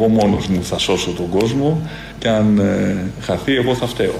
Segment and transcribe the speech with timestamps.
[0.00, 1.88] Εγώ μόνος μου θα σώσω τον κόσμο
[2.18, 4.14] και αν ε, χαθεί εγώ θα φταίω.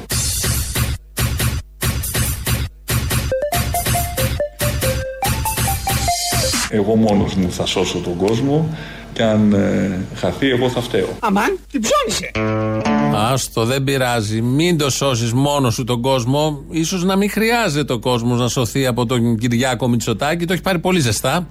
[6.70, 8.76] Εγώ μόνος μου θα σώσω τον κόσμο
[9.12, 11.16] και αν ε, χαθεί εγώ θα φταίω.
[11.20, 12.30] Αμάν, την ψώνισε.
[13.14, 14.40] Άστο, δεν πειράζει.
[14.40, 16.64] Μην το σώσεις μόνος σου τον κόσμο.
[16.84, 20.44] σω να μην χρειάζεται ο κόσμος να σωθεί από τον Κυριάκο Μητσοτάκη.
[20.44, 21.46] Το έχει πάρει πολύ ζεστά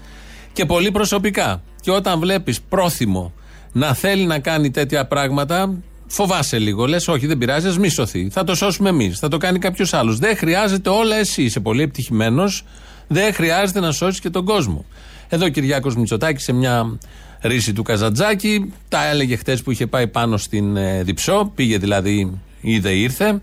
[0.54, 1.62] και πολύ προσωπικά.
[1.82, 3.34] Και όταν βλέπεις πρόθυμο
[3.72, 5.73] να θέλει να κάνει τέτοια πράγματα,
[6.08, 6.86] φοβάσαι λίγο.
[6.86, 8.30] Λες, όχι, δεν πειράζει, ας μη σωθεί.
[8.32, 9.20] Θα το σώσουμε εμείς.
[9.20, 10.20] Θα το κάνει κάποιος άλλος.
[10.20, 11.44] Δεν χρειάζεται όλα εσύ.
[11.44, 12.64] Είσαι πολύ επιτυχημένος.
[13.08, 14.86] Δεν χρειάζεται να σώσεις και τον κόσμο.
[15.30, 16.98] Εδώ ο Κυριάκος Μητσοτάκης σε μια
[17.42, 21.52] ρίση του Καζατζάκη τα έλεγε χτες που είχε πάει πάνω στην ε, Διψό.
[21.56, 23.42] Πήγε δηλαδή, είδε, ήρθε.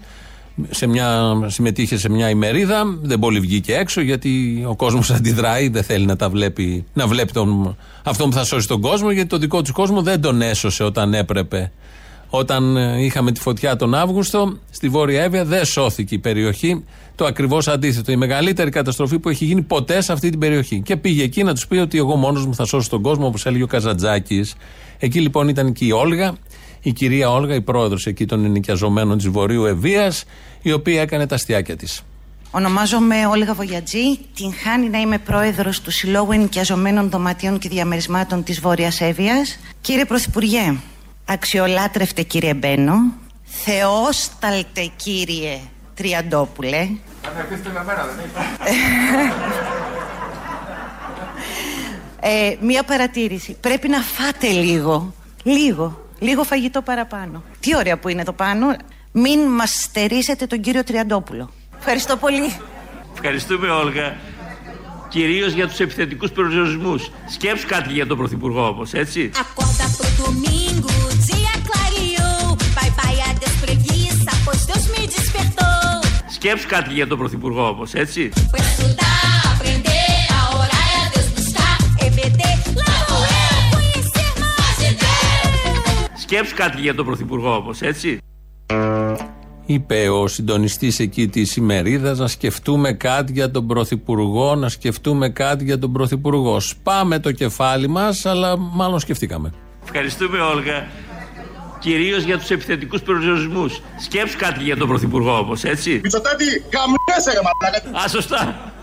[0.70, 2.98] Σε μια, συμμετείχε σε μια ημερίδα.
[3.02, 5.68] Δεν πολύ βγήκε έξω γιατί ο κόσμος αντιδράει.
[5.68, 9.10] Δεν θέλει να τα βλέπει, να βλέπει τον, αυτό που θα σώσει τον κόσμο.
[9.10, 11.72] Γιατί το δικό τους κόσμο δεν τον έσωσε όταν έπρεπε.
[12.30, 16.84] Όταν ε, είχαμε τη φωτιά τον Αύγουστο, στη Βόρεια Εύβοια δεν σώθηκε η περιοχή.
[17.14, 18.12] Το ακριβώς αντίθετο.
[18.12, 20.80] Η μεγαλύτερη καταστροφή που έχει γίνει ποτέ σε αυτή την περιοχή.
[20.80, 23.46] Και πήγε εκεί να τους πει ότι εγώ μόνος μου θα σώσω τον κόσμο, όπως
[23.46, 24.44] έλεγε ο Καζατζάκη.
[24.98, 26.34] Εκεί λοιπόν ήταν και η Όλγα,
[26.86, 30.12] η κυρία Όλγα, η πρόεδρος εκεί των ενοικιαζομένων της Βορείου Ευβοία,
[30.62, 32.02] η οποία έκανε τα αστιάκια της.
[32.50, 34.18] Ονομάζομαι Όλγα Βογιατζή.
[34.34, 39.34] Την χάνει να είμαι πρόεδρος του Συλλόγου Ενοικιαζομένων Δωματίων και Διαμερισμάτων της Βόρειας Εύβοια.
[39.80, 40.76] Κύριε Πρωθυπουργέ,
[41.24, 42.94] Αξιολάτρευτε κύριε Μπένο,
[43.44, 45.58] Θεόσταλτε κύριε
[45.94, 46.88] Τριαντόπουλε.
[52.20, 53.56] ε, μία παρατήρηση.
[53.60, 57.42] Πρέπει να φάτε λίγο, λίγο, λίγο φαγητό παραπάνω.
[57.60, 58.76] Τι ωραία που είναι εδώ πάνω.
[59.12, 61.50] Μην μας στερήσετε τον κύριο Τριαντόπουλο.
[61.78, 62.56] Ευχαριστώ πολύ.
[63.14, 64.16] Ευχαριστούμε Όλγα.
[65.08, 67.10] Κυρίως για τους επιθετικούς περιορισμούς.
[67.28, 69.30] Σκέψου κάτι για τον Πρωθυπουργό όμως, έτσι.
[76.30, 78.32] Σκέψου κάτι για τον Πρωθυπουργό όμως, έτσι.
[86.28, 88.18] Σκέψου κάτι για τον Πρωθυπουργό όμως, έτσι;
[89.66, 95.64] Είπε ο συντονιστής εκεί της ημερίδας να σκεφτούμε κάτι για τον Πρωθυπουργό, να σκεφτούμε κάτι
[95.64, 96.60] για τον Πρωθυπουργό.
[96.60, 99.52] Σπάμε το κεφάλι μας, αλλά μάλλον σκεφτήκαμε.
[99.84, 100.86] Ευχαριστούμε, Όλγα
[101.78, 103.66] κυρίως για τους επιθετικούς περιορισμού.
[104.00, 108.04] Σκέψου κάτι για τον Πρωθυπουργό όμως, έτσι; Μητσοτάτη, γαμνέσαι, ρε μαλάκα.
[108.04, 108.74] Α, σωστά.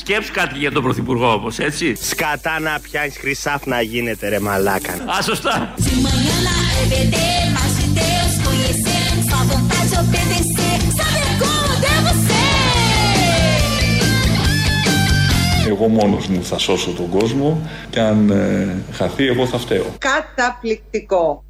[0.00, 1.94] Σκέψου κάτι για τον Πρωθυπουργό όμως, έτσι.
[1.94, 4.92] Σκατά να πιάνεις χρυσάφ να γίνεται ρε μαλάκα.
[4.92, 5.74] Α, σωστά.
[15.68, 19.86] Εγώ μόνος μου θα σώσω τον κόσμο και αν ε, χαθεί εγώ θα φταίω.
[19.98, 21.44] Καταπληκτικό.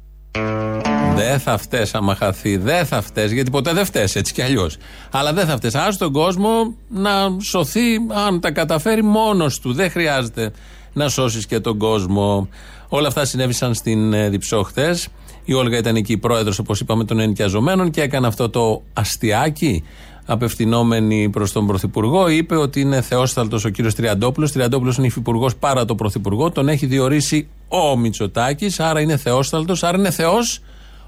[1.15, 2.57] Δεν θα φταίει άμα χαθεί.
[2.57, 4.77] Δεν θα φταίει, γιατί ποτέ δεν φταίει έτσι κι αλλιώς.
[5.11, 5.81] Αλλά δεν θα φταίει.
[5.81, 7.11] Α τον κόσμο να
[7.41, 7.95] σωθεί,
[8.27, 9.73] αν τα καταφέρει μόνος του.
[9.73, 10.51] Δεν χρειάζεται
[10.93, 12.49] να σώσεις και τον κόσμο.
[12.87, 15.07] Όλα αυτά συνέβησαν στην ε, Διψό χθες.
[15.43, 19.83] Η Όλγα ήταν εκεί πρόεδρος, όπως είπαμε, των ενοικιαζομένων και έκανε αυτό το αστιάκι
[20.31, 24.51] απευθυνόμενη προς τον Πρωθυπουργό, είπε ότι είναι θεόσταλτος ο κύριος Τριαντόπουλος.
[24.51, 26.51] Τριαντόπουλος είναι υφυπουργός παρά τον Πρωθυπουργό.
[26.51, 30.59] Τον έχει διορίσει ο Μητσοτάκης, άρα είναι θεόσταλτος, άρα είναι θεός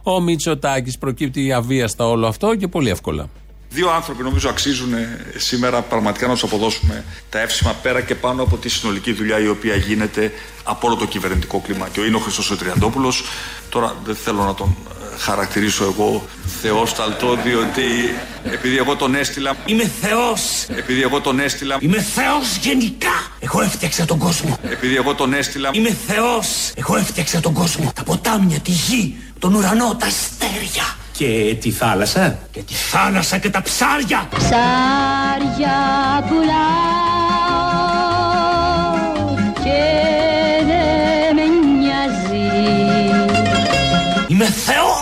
[0.04, 0.98] ο Μητσοτάκης.
[0.98, 3.30] Προκύπτει αβίαστα όλο αυτό και πολύ εύκολα.
[3.70, 4.94] Δύο άνθρωποι νομίζω αξίζουν
[5.38, 9.48] σήμερα πραγματικά να τους αποδώσουμε τα εύσημα πέρα και πάνω από τη συνολική δουλειά η
[9.48, 10.32] οποία γίνεται
[10.64, 11.88] από όλο το κυβερνητικό κλίμα.
[11.92, 13.24] Και είναι ο Χριστός ο Τριαντόπουλος.
[13.70, 14.76] Τώρα δεν θέλω να τον
[15.18, 16.26] χαρακτηρίσω εγώ
[16.62, 17.84] θεόσταλτο διότι
[18.52, 20.42] επειδή εγώ τον έστειλα Είμαι θεός.
[20.78, 23.32] Επειδή εγώ τον έστειλα Είμαι θεός γενικά.
[23.40, 24.58] Εγώ έφτιαξα τον κόσμο.
[24.70, 26.72] Επειδή εγώ τον έστειλα Είμαι θεός.
[26.76, 27.92] Εγώ έφτιαξα τον κόσμο.
[27.96, 30.96] Τα ποτάμια, τη γη, τον ουρανό, τα αστέρια.
[31.18, 32.40] Και τη θάλασσα.
[32.52, 34.28] Και τη θάλασσα και τα ψάρια.
[34.30, 35.76] Ψάρια
[36.28, 36.94] πουλάω
[44.34, 44.93] Είμαι Θεός!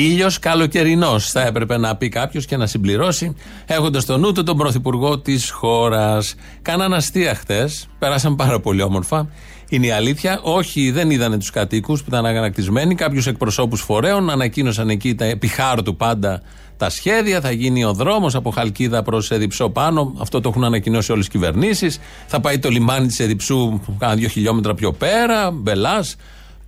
[0.00, 3.34] Ήλιος καλοκαιρινός, θα έπρεπε να πει κάποιος και να συμπληρώσει,
[3.66, 6.34] έχοντας στο νου του τον πρωθυπουργό της χώρας.
[6.62, 9.28] Κάναν αστεία χτες, πέρασαν πάρα πολύ όμορφα.
[9.68, 10.40] Είναι η αλήθεια.
[10.42, 12.94] Όχι, δεν είδανε τους κατοίκους που ήταν αγανακτισμένοι.
[12.94, 15.38] Κάποιους εκπροσώπους φορέων ανακοίνωσαν εκεί τα
[15.84, 16.42] του πάντα
[16.76, 17.40] τα σχέδια.
[17.40, 20.14] Θα γίνει ο δρόμος από Χαλκίδα προς Εδιψό πάνω.
[20.20, 21.98] Αυτό το έχουν ανακοινώσει όλες οι κυβερνήσεις.
[22.26, 25.50] Θα πάει το λιμάνι της Εδιψού, κάνα δύο χιλιόμετρα πιο πέρα.
[25.50, 26.16] Μπελάς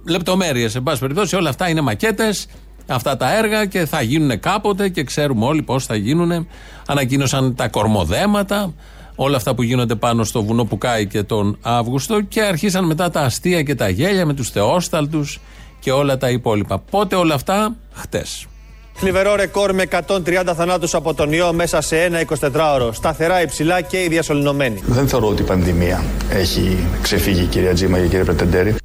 [0.04, 0.74] λεπτομέρειες.
[0.74, 2.46] Εν πάση περιπτώσει, όλα αυτά είναι μακέτες.
[2.86, 6.46] Αυτά τα έργα και θα γίνουν κάποτε και ξέρουμε όλοι πώς θα γίνουν.
[6.86, 8.74] Ανακοίνωσαν τα κορμοδέματα,
[9.14, 13.10] όλα αυτά που γίνονται πάνω στο βουνό που κάει και τον Αύγουστο και αρχίσαν μετά
[13.10, 15.40] τα αστεία και τα γέλια με τους θεόσταλτους
[15.80, 16.78] και όλα τα υπόλοιπα.
[16.78, 18.46] Πότε όλα αυτά, χτες.
[18.94, 22.88] Θλιβερό ρεκόρ με 130 θανάτους από τον ιό μέσα σε ένα 24ωρο.
[22.92, 24.82] Σταθερά υψηλά και οι διασωληνωμένοι.
[24.86, 28.76] Δεν θεωρώ ότι η πανδημία έχει ξεφύγει, κυρία Τζίμα και κύριε Πρετεντέρη.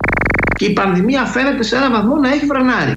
[0.58, 2.94] Και η πανδημία φαίνεται σε έναν βαθμό να έχει φρενάρει.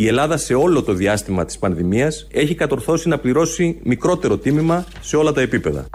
[0.00, 5.16] Η Ελλάδα σε όλο το διάστημα της πανδημίας έχει κατορθώσει να πληρώσει μικρότερο τίμημα σε
[5.16, 5.86] όλα τα επίπεδα.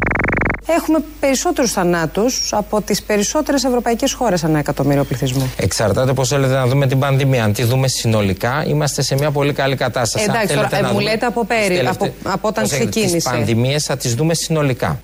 [0.68, 5.54] Έχουμε περισσότερους θανάτους από τις περισσότερες ευρωπαϊκές χώρες ανά εκατομμύριο πληθυσμού.
[5.58, 7.44] Εξαρτάται πώς θέλετε να δούμε την πανδημία.
[7.44, 10.26] Αν τη δούμε συνολικά, είμαστε σε μια πολύ καλή κατάσταση.
[10.30, 13.16] Εντάξει, τώρα, ε, μου λέτε από πέρι, από, από όταν ξεκίνησε.
[13.16, 15.00] Τις πανδημίες θα τις δούμε συνολικά.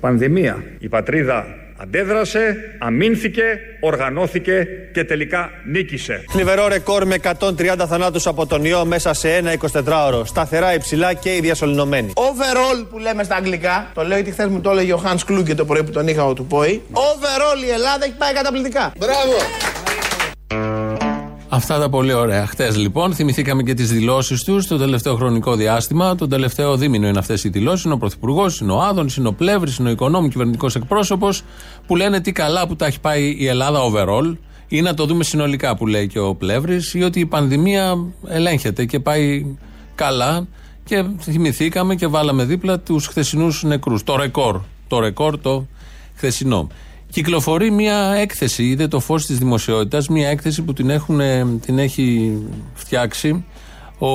[0.00, 0.56] Πανδημία.
[0.78, 1.44] Η πατρίδα
[1.76, 3.42] Αντέδρασε, αμήνθηκε,
[3.80, 6.24] οργανώθηκε και τελικά νίκησε.
[6.30, 9.52] Θλιβερό ρεκόρ με 130 θανάτους από τον ιό μέσα σε ένα
[9.84, 10.22] 24ωρο.
[10.24, 12.12] Σταθερά υψηλά και οι διασωληνωμένοι.
[12.14, 15.54] Overall που λέμε στα αγγλικά, το λέω γιατί χθες μου το έλεγε ο Hans Kluge
[15.56, 16.82] το πρωί που τον είχα του ΠΟΗ.
[16.92, 18.92] Overall η Ελλάδα έχει πάει καταπληκτικά.
[18.98, 19.83] Μπράβο!
[21.54, 22.46] Αυτά τα πολύ ωραία.
[22.46, 26.14] Χτε λοιπόν θυμηθήκαμε και τις δηλώσεις τους το τελευταίο χρονικό διάστημα.
[26.14, 27.84] Το τελευταίο δίμηνο είναι αυτές οι δηλώσεις.
[27.84, 31.42] Είναι ο Πρωθυπουργός, είναι ο Άδων, είναι ο Πλεύρης, είναι ο οικονόμου κυβερνητικός εκπρόσωπος
[31.86, 34.36] που λένε τι καλά που τα έχει πάει η Ελλάδα overall
[34.68, 37.96] ή να το δούμε συνολικά που λέει και ο Πλεύρης ή ότι η πανδημία
[38.26, 39.56] ελέγχεται και πάει
[39.94, 40.46] καλά.
[40.84, 44.04] Και θυμηθήκαμε και βάλαμε δίπλα τους χθεσινούς νεκρούς.
[44.04, 44.60] Το ρεκόρ.
[44.86, 45.66] Το ρεκόρ το
[46.16, 46.68] χθεσινό.
[47.14, 51.20] Κυκλοφορεί μια έκθεση, είδε το φως της δημοσιότητας, μια έκθεση που την, έχουν,
[51.60, 52.38] την έχει
[52.74, 53.44] φτιάξει
[53.98, 54.08] ο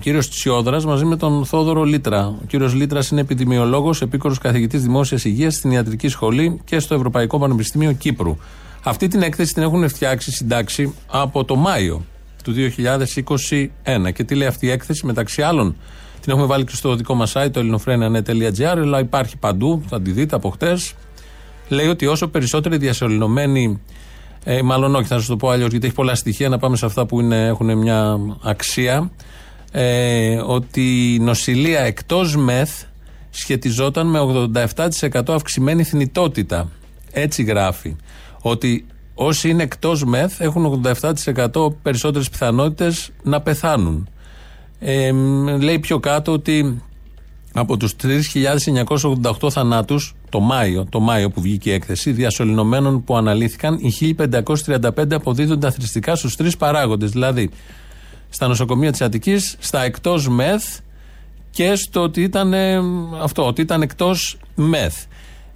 [0.00, 2.26] κύριος Τσιόδρας μαζί με τον Θόδωρο Λίτρα.
[2.26, 7.38] Ο κύριος Λίτρας είναι επιδημιολόγος, επίκορος καθηγητής δημόσιας υγείας στην Ιατρική Σχολή και στο Ευρωπαϊκό
[7.38, 8.36] Πανεπιστήμιο Κύπρου.
[8.82, 12.04] Αυτή την έκθεση την έχουν φτιάξει, συντάξει από το Μάιο
[12.44, 14.12] του 2021.
[14.12, 15.76] Και τι λέει αυτή η έκθεση, μεταξύ άλλων,
[16.20, 20.10] την έχουμε βάλει και στο δικό μας site, το ελληνοφρένια.gr, αλλά υπάρχει παντού, θα τη
[20.10, 20.94] δείτε από χτες
[21.68, 23.80] λέει ότι όσο περισσότεροι διασωληνωμένοι,
[24.44, 26.86] ε, μάλλον όχι, θα σας το πω αλλιώς, γιατί έχει πολλά στοιχεία, να πάμε σε
[26.86, 29.10] αυτά που είναι, έχουν μια αξία.
[29.72, 32.82] Ε, ότι η νοσηλεία εκτός μεθ
[33.30, 36.70] σχετιζόταν με 87% αυξημένη θνητότητα.
[37.10, 37.96] Έτσι γράφει.
[38.40, 44.08] Ότι όσοι είναι εκτός μεθ έχουν 87% περισσότερες πιθανότητες να πεθάνουν.
[44.78, 45.12] Ε,
[45.60, 46.82] λέει πιο κάτω ότι
[47.52, 53.78] από τους 3.988 θανάτους το Μάιο, το Μάιο που βγήκε η έκθεση διασωληνωμένων που αναλύθηκαν
[53.80, 54.16] οι
[54.66, 57.50] 1.535 αποδίδονται αθρηστικά στους τρεις παράγοντες δηλαδή
[58.28, 60.64] στα νοσοκομεία της Αττικής, στα εκτός ΜΕΘ
[61.50, 62.54] και στο ότι ήταν
[63.22, 64.94] αυτό, ότι ήταν εκτός ΜΕΘ.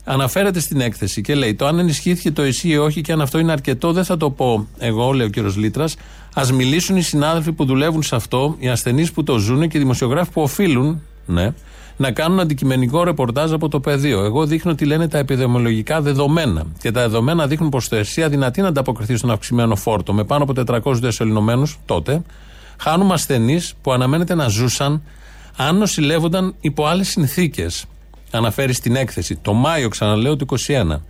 [0.05, 3.39] Αναφέρεται στην έκθεση και λέει: Το αν ενισχύθηκε το ΕΣΥ ή όχι και αν αυτό
[3.39, 5.97] είναι αρκετό, δεν θα το πω εγώ, λέει ο κύριος Λίτρας.
[6.35, 9.81] Α μιλήσουν οι συνάδελφοι που δουλεύουν σε αυτό, οι ασθενείς που το ζουν και οι
[9.81, 11.53] δημοσιογράφοι που οφείλουν ναι,
[11.99, 14.25] να κάνουν αντικειμενικό ρεπορτάζ από το πεδίο.
[14.25, 16.65] Εγώ δείχνω τι λένε τα επιδημιολογικά δεδομένα.
[16.79, 20.13] Και τα δεδομένα δείχνουν πως το ΕΣΥ αδυνατεί να ανταποκριθεί στον αυξημένο φόρτο.
[20.13, 22.23] Με πάνω από 400 διασωληνωμένους τότε,
[22.81, 25.03] χάνουμε ασθενείς που αναμένεται να ζούσαν
[25.57, 27.85] αν νοσηλεύονταν υπό άλλες συνθήκες.
[28.31, 29.37] Αναφέρει στην έκθεση.
[29.37, 31.03] Το Μάιο, ξαναλέω, του 21.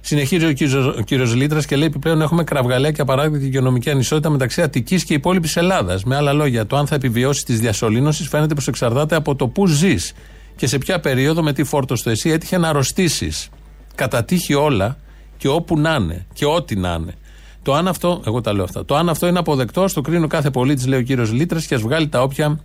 [0.00, 4.62] Συνεχίζει ο κύριος κύριος Λίτρας και λέει: Επιπλέον έχουμε κραυγαλαία και απαράδεκτη υγειονομική ανισότητα μεταξύ
[4.62, 6.04] Αττικής και υπόλοιπης Ελλάδας.
[6.04, 9.66] Με άλλα λόγια, το αν θα επιβιώσει της διασωλήνωσης φαίνεται πως εξαρτάται από το πού
[9.66, 10.12] ζεις
[10.56, 13.48] και σε ποια περίοδο με τι φόρτο στο εσύ έτυχε να αρρωστήσεις.
[13.94, 14.96] Κατά τύχη όλα
[15.36, 17.14] και όπου να είναι και ό,τι να είναι.
[17.62, 20.26] Το αν αυτό, εγώ τα λέω αυτά, το αν αυτό είναι αποδεκτό, το κρίνει ο
[20.26, 22.60] κάθε πολίτης, λέει ο κύριος Λύτρας, και ας βγάλει τα όποια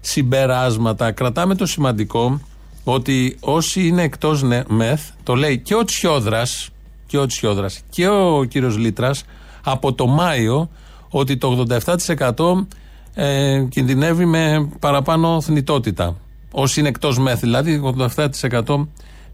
[0.00, 1.12] συμπεράσματα.
[1.12, 2.40] Κρατάμε το σημαντικό
[2.88, 6.68] ότι όσοι είναι εκτός ΜΕΘ, το λέει και ο Τσιόδρας
[7.06, 9.24] και ο Τσιόδρας και ο κύριος Λύτρας
[9.64, 10.70] από το Μάιο
[11.10, 11.64] ότι το
[12.34, 12.66] 87%
[13.14, 16.16] ε, κινδυνεύει με παραπάνω θνητότητα.
[16.50, 17.94] Όσοι είναι εκτός ΜΕΘ, δηλαδή
[18.64, 18.86] 87%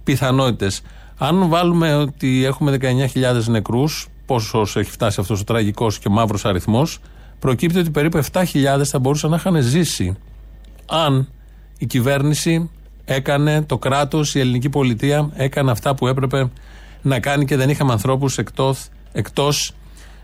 [0.04, 0.82] πιθανότητες.
[1.18, 6.98] Αν βάλουμε ότι έχουμε 19.000 νεκρούς, πόσος έχει φτάσει αυτός ο τραγικός και μαύρος αριθμός,
[7.38, 8.44] προκύπτει ότι περίπου 7.000
[8.84, 10.16] θα μπορούσαν να είχαν ζήσει
[10.86, 11.28] αν
[11.78, 12.70] η κυβέρνηση
[13.04, 16.50] έκανε, το κράτος, η ελληνική πολιτεία έκανε αυτά που έπρεπε
[17.02, 18.38] να κάνει και δεν είχαμε ανθρώπους
[19.12, 19.72] εκτός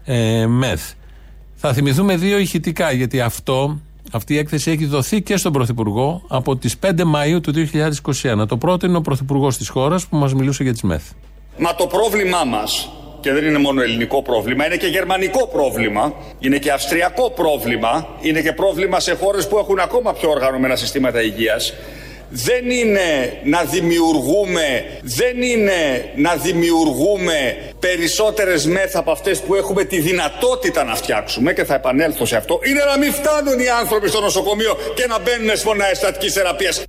[0.04, 0.92] ε, μεθ.
[1.54, 3.80] Θα θυμηθούμε δύο ηχητικά, γιατί αυτό,
[4.12, 7.52] αυτή η έκθεση έχει δοθεί και στον Πρωθυπουργό από τις 5 Μαου του
[8.42, 8.48] 2021.
[8.48, 11.02] Το πρώτο είναι ο Πρωθυπουργός της χώρας που μας μιλούσε για τις ΜΕΘ.
[11.58, 16.58] Μα το πρόβλημά μας, και δεν είναι μόνο ελληνικό πρόβλημα, είναι και γερμανικό πρόβλημα, είναι
[16.58, 21.74] και αυστριακό πρόβλημα, είναι και πρόβλημα σε χώρες που έχουν ακόμα πιο οργανωμένα συστήματα υγείας.
[22.28, 30.00] Δεν είναι να δημιουργούμε, δεν είναι να δημιουργούμε περισσότερες μεθ από αυτές που έχουμε τη
[30.00, 34.20] δυνατότητα να φτιάξουμε και θα επανέλθω σε αυτό, είναι να μην φτάνουν οι άνθρωποι στο
[34.20, 36.82] νοσοκομείο και να μπαίνουν σε φωνάες στατικής θεραπείας.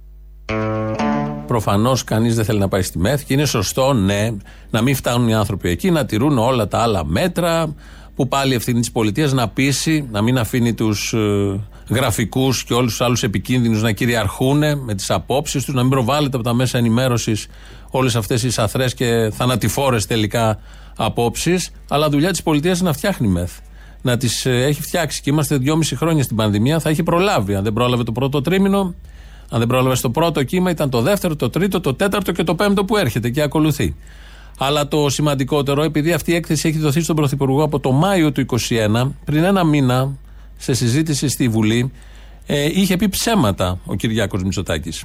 [1.48, 4.30] Προφανώς κανείς δεν θέλει να πάει στη ΜΕΘ και είναι σωστό, ναι,
[4.70, 7.76] να μην φτάνουν οι άνθρωποι εκεί, να τηρούν όλα τα άλλα μέτρα
[8.16, 12.92] που πάλι ευθύνη της πολιτείας να πείσει, να μην αφήνει τους ε, γραφικούς και όλους
[12.92, 16.78] τους άλλους επικίνδυνους να κυριαρχούν με τις απόψεις τους, να μην προβάλλεται από τα μέσα
[16.78, 17.48] ενημέρωσης
[17.90, 20.60] όλες αυτές οι σαθρέ και θανατηφόρες τελικά
[20.98, 21.72] απόψεις.
[21.90, 23.52] Αλλά δουλειά της πολιτείας είναι να φτιάχνει ΜΕΘ.
[24.02, 25.22] Να τις ε, έχει φτιάξει.
[25.22, 27.56] Και είμαστε δυόμιση χρόνια στην πανδημία, θα έχει προλάβει.
[27.56, 28.96] Αν δεν πρόλαβε το πρώτο τρίμηνο,
[29.50, 32.56] αν δεν πρόλαβε στο πρώτο κύμα, ήταν το δεύτερο, το τρίτο, το τέταρτο και το
[32.56, 33.96] πέμπτο που έρχεται και ακολουθεί.
[34.58, 38.46] Αλλά το σημαντικότερο, επειδή αυτή η έκθεση έχει δοθεί στον Πρωθυπουργό από το Μάιο του
[38.70, 40.18] 2021, πριν ένα μήνα,
[40.60, 41.92] σε συζήτηση στη Βουλή,
[42.46, 45.04] ε, είχε πει ψέματα ο Κυριάκος Μητσοτάκης.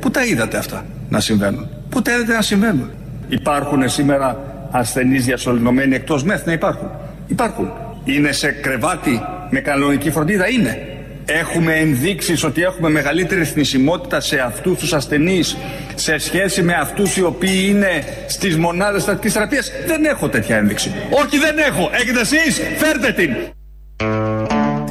[0.00, 2.90] Πού τα είδατε αυτά να συμβαίνουν, Πού τα είδατε να συμβαίνουν;
[3.28, 6.90] Υπάρχουν σήμερα ασθενείς διασωληνωμένοι εκτός ΜΕΘ να υπάρχουν;
[7.26, 7.70] Υπάρχουν.
[8.04, 9.20] Είναι σε κρεβάτι
[9.50, 10.86] με κανονική φροντίδα, είναι.
[11.24, 15.56] Έχουμε ενδείξεις ότι έχουμε μεγαλύτερη θνησιμότητα σε αυτούς τους ασθενείς
[15.94, 20.92] σε σχέση με αυτούς οι οποίοι είναι στις μονάδες στατικής θεραπείας; Δεν έχω τέτοια ένδειξη.
[21.10, 21.90] Όχι δεν έχω.
[21.92, 22.60] Έχετε εσείς.
[22.76, 23.30] Φέρτε την.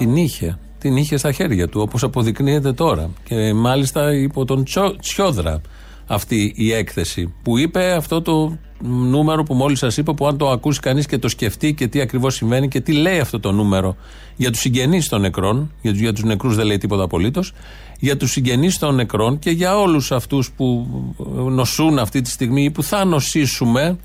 [0.02, 0.58] Την είχε.
[0.78, 3.10] Την είχε στα χέρια του όπως αποδεικνύεται τώρα.
[3.24, 4.66] Και μάλιστα υπό τον
[5.00, 5.62] Τσιόδρα
[6.08, 10.50] αυτή η έκθεση που είπε αυτό το νούμερο που μόλις σας είπα, που αν το
[10.50, 13.96] ακούσει κανείς και το σκεφτεί και τι ακριβώς συμβαίνει και τι λέει αυτό το νούμερο
[14.36, 17.54] για τους συγγενείς των νεκρών, για τους για τους νεκρούς δεν λέει τίποτα απολύτως,
[18.00, 20.88] για τους συγγενείς των νεκρών και για όλους αυτούς που
[21.50, 23.98] νοσούν αυτή τη στιγμή ή που θα νοσήσουμε,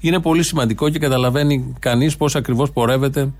[0.00, 3.32] είναι πολύ σημαντικό και καταλαβαίνει κανείς πώς ακριβώς πορεύεται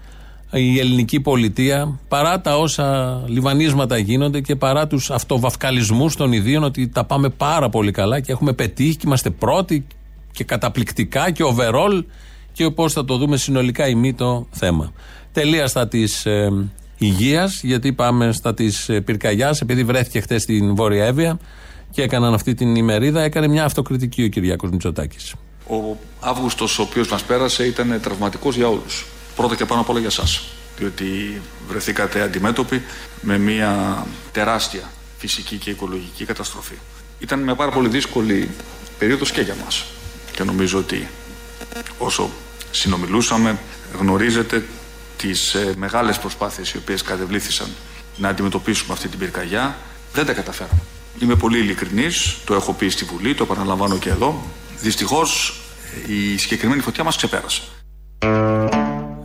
[0.53, 6.89] η ελληνική πολιτεία παρά τα όσα λιβανίσματα γίνονται και παρά τους αυτοβαυκαλισμούς των ιδίων ότι
[6.89, 9.87] τα πάμε πάρα πολύ καλά και έχουμε πετύχει και είμαστε πρώτοι
[10.33, 12.05] και καταπληκτικά και overall
[12.53, 14.93] και πώς θα το δούμε συνολικά η το θέμα.
[15.33, 16.53] Τελεία στα της ε,
[16.99, 21.39] υγείας, γιατί πάμε στα της ε, πυρκαγιάς, επειδή βρέθηκε χθες στην Βόρεια Εύβοια
[21.91, 25.35] και έκαναν αυτή την ημερίδα, έκανε μια αυτοκριτική ο Κυριάκος Μητσοτάκης.
[25.71, 29.07] Ο Αύγουστος, ο οποίος μας πέρασε, ήταν τραυματικός για όλους.
[29.39, 30.25] Πρώτα και πάνω απ' όλα για εσά.
[30.79, 32.83] Διότι βρεθήκατε αντιμέτωποι
[33.21, 36.75] με μια τεράστια φυσική και οικολογική καταστροφή.
[37.19, 38.51] Ήταν μια πάρα πολύ δύσκολη
[38.99, 39.85] περίοδος και για μας
[40.33, 41.09] και νομίζω ότι
[41.99, 42.31] όσο
[42.71, 43.59] συνομιλούσαμε
[43.99, 44.65] γνωρίζετε
[45.17, 47.69] τις ε, μεγάλες προσπάθειες οι οποίες κατεβλήθησαν
[48.17, 49.77] να αντιμετωπίσουμε αυτή την πυρκαγιά
[50.13, 50.81] δεν τα καταφέραμε.
[51.19, 54.43] Είμαι πολύ ειλικρινής, το έχω πει στη Βουλή, το επαναλαμβάνω και εδώ.
[54.81, 55.61] Δυστυχώς
[56.07, 57.63] η συγκεκριμένη φωτιά μας ξεπέρασε.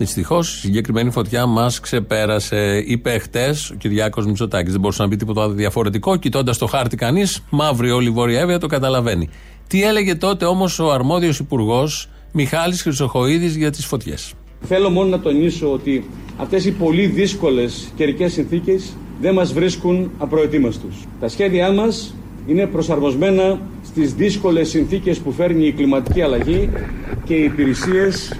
[0.03, 2.83] Δυστυχώς, η συγκεκριμένη φωτιά μας ξεπέρασε.
[2.87, 4.71] Είπε χτες ο Κυριάκος Μητσοτάκης.
[4.71, 6.15] Δεν μπορούσε να πει τίποτα διαφορετικό.
[6.15, 9.29] Κοιτώντας το χάρτη, κανείς, μαύρη όλη η Βόρεια Εύβοια το καταλαβαίνει.
[9.67, 15.19] Τι έλεγε τότε όμως ο αρμόδιος υπουργός Μιχάλης Χρυσοχοίδης για τις φωτιές; Θέλω μόνο να
[15.19, 20.95] τονίσω ότι αυτές οι πολύ δύσκολες καιρικές συνθήκες δεν μας βρίσκουν απροετοίμαστους.
[21.19, 22.15] Τα σχέδιά μας
[22.47, 26.69] είναι προσαρμοσμένα στις δύσκολες συνθήκες που φέρνει η κλιματική αλλαγή
[27.23, 28.33] και οι υπηρεσίες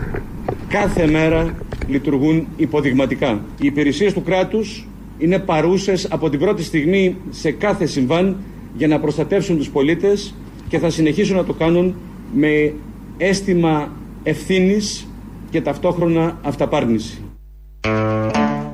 [0.73, 1.55] κάθε μέρα
[1.87, 3.45] λειτουργούν υποδειγματικά.
[3.61, 4.87] Οι υπηρεσίες του κράτους
[5.17, 8.37] είναι παρούσες από την πρώτη στιγμή σε κάθε συμβάν
[8.77, 10.33] για να προστατεύσουν τους πολίτες
[10.67, 11.95] και θα συνεχίσουν να το κάνουν
[12.33, 12.73] με
[13.17, 13.91] αίσθημα
[14.23, 15.07] ευθύνης
[15.49, 17.21] και ταυτόχρονα αυταπάρνηση.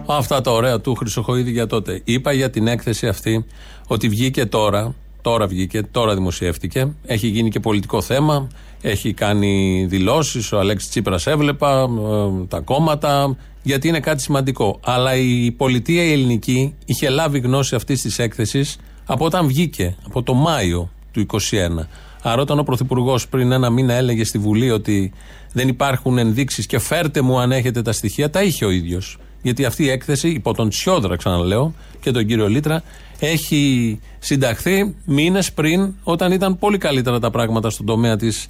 [0.08, 2.02] Αυτά τα ωραία του Χρυσοχοίδη για τότε.
[2.04, 3.46] Είπα για την έκθεση αυτή
[3.88, 6.94] ότι βγήκε τώρα, τώρα βγήκε, τώρα δημοσιεύτηκε.
[7.06, 8.48] Έχει γίνει και πολιτικό θέμα.
[8.82, 10.52] Έχει κάνει δηλώσεις.
[10.52, 14.80] Ο Αλέξης Τσίπρας έβλεπα, ε, τα κόμματα, γιατί είναι κάτι σημαντικό.
[14.84, 20.24] Αλλά η πολιτεία η ελληνική είχε λάβει γνώση αυτής της έκθεσης από όταν βγήκε, από
[20.24, 21.88] το Μάιο του 2021.
[22.22, 25.14] Άρα, όταν ο Πρωθυπουργός πριν ένα μήνα έλεγε στη Βουλή ότι
[25.54, 29.18] δεν υπάρχουν ενδείξεις και φέρτε μου αν έχετε τα στοιχεία, τα είχε ο ίδιος.
[29.42, 32.84] Γιατί αυτή η έκθεση, υπό τον Τσιόδρα, ξαναλέω, και τον κύριο Λίτρα,
[33.20, 38.48] έχει συνταχθεί μήνες πριν, όταν ήταν πολύ καλύτερα τα πράγματα στον τομέα της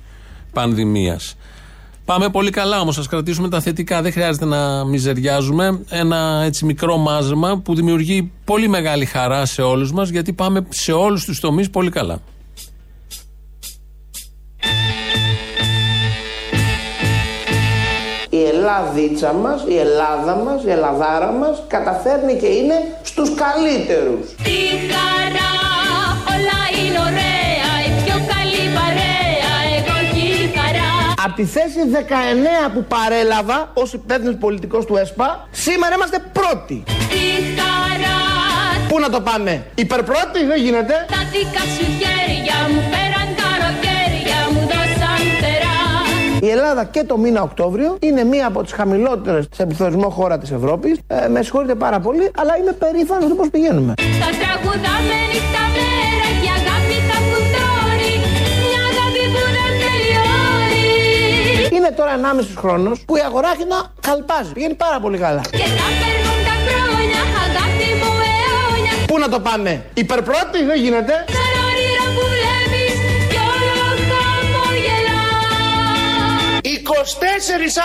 [0.54, 1.36] πανδημίας.
[2.06, 4.02] Πάμε πολύ καλά όμως, ας κρατήσουμε τα θετικά.
[4.02, 5.80] Δεν χρειάζεται να μιζεριάζουμε.
[5.90, 10.92] Ένα έτσι μικρό μάζεμα που δημιουργεί πολύ μεγάλη χαρά σε όλους μας, γιατί πάμε σε
[10.92, 12.22] όλους τους τομείς πολύ καλά.
[18.60, 24.26] Ελλάδίτσα μας, η Ελλάδα μας, η Ελλαδάρα μας καταφέρνει και είναι στους καλύτερους.
[24.48, 24.60] Τι
[24.92, 25.52] χαρά,
[26.34, 30.90] όλα είναι ωραία, η πιο καλή παρέα, εγώ και η χαρά.
[31.26, 36.84] Από τη θέση 19 που παρέλαβα ως υπεύθυνος πολιτικός του ΕΣΠΑ, σήμερα είμαστε πρώτοι.
[37.12, 37.26] Τι
[37.60, 38.18] χαρά,
[38.90, 39.66] Πού να να το πάμε.
[39.76, 40.96] Υπερπρώτη δεν γίνεται.
[41.16, 43.69] Τα δικά σου χέρια μου πέραν καλοκαίρια μου δώσαν φτερά
[46.42, 50.52] Η Ελλάδα και το μήνα Οκτώβριο είναι μία από τις χαμηλότερες σε πληθωρισμό χώρα της
[50.52, 51.00] Ευρώπης.
[51.08, 53.94] Ε, με συγχωρείτε πάρα πολύ, αλλά είμαι περήφανος του πώς πηγαίνουμε.
[53.96, 58.14] Τα τραγουδάμε νύχτα μέρα και αγάπη θα φουντώνει
[58.68, 60.88] Μια αγάπη που δεν τελειώνει
[61.78, 63.78] Είναι τώρα 1,5 χρόνος που η αγοράχηνα
[64.08, 64.52] καλπάζει.
[64.54, 65.42] Πηγαίνει πάρα πολύ καλά.
[65.62, 71.14] Και θα περνούν τα χρόνια αγάπη μου αιώνια Πού να το πάμε, υπερπρώτη δεν γίνεται.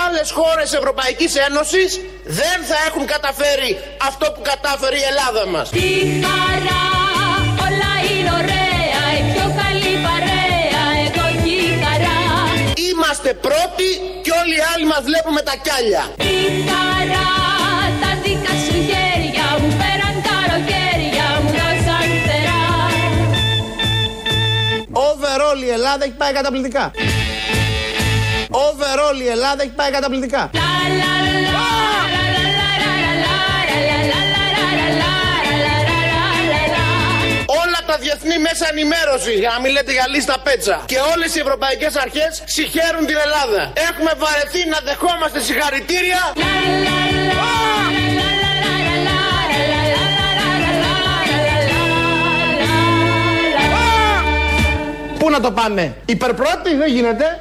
[0.07, 3.71] Άλλες χώρες Ευρωπαϊκής Ένωσης δεν θα έχουν καταφέρει
[4.09, 5.69] αυτό που κατάφερε η Ελλάδα μας.
[5.71, 5.89] Τι
[6.25, 6.85] χαρά
[7.67, 12.19] όλα είναι ωραία η πιο καλή παρέα εγώ και η χαρά
[12.89, 13.89] Είμαστε πρώτοι
[14.25, 16.03] και όλοι οι άλλοι μας βλέπουμε τα κιάλια.
[16.25, 16.37] Τι
[16.69, 17.29] χαρά
[18.03, 22.63] τα δικά σου χέρια μου πέραν καλοκαίρια μου δώσαν φτερά
[25.09, 26.85] Overall η Ελλάδα έχει πάει καταπληκτικά.
[28.55, 30.51] Overall η Ελλάδα έχει πάει καταπληκτικά.
[37.47, 41.39] Όλα τα διεθνή μέσα ενημέρωση, για να μην λέτε για λίστα πέτσα, και όλες οι
[41.39, 43.73] ευρωπαϊκές αρχές συγχαίρουν την Ελλάδα.
[43.91, 46.33] Έχουμε βαρεθεί να δεχόμαστε συγχαρητήρια.
[55.19, 57.39] Πού να το πάμε, υπερπρώτη δεν γίνεται.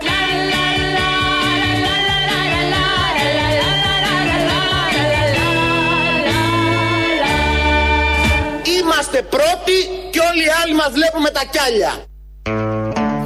[9.14, 9.72] Είμαστε πρώτοι
[10.12, 12.06] και όλοι οι άλλοι μας βλέπουμε τα κιάλια.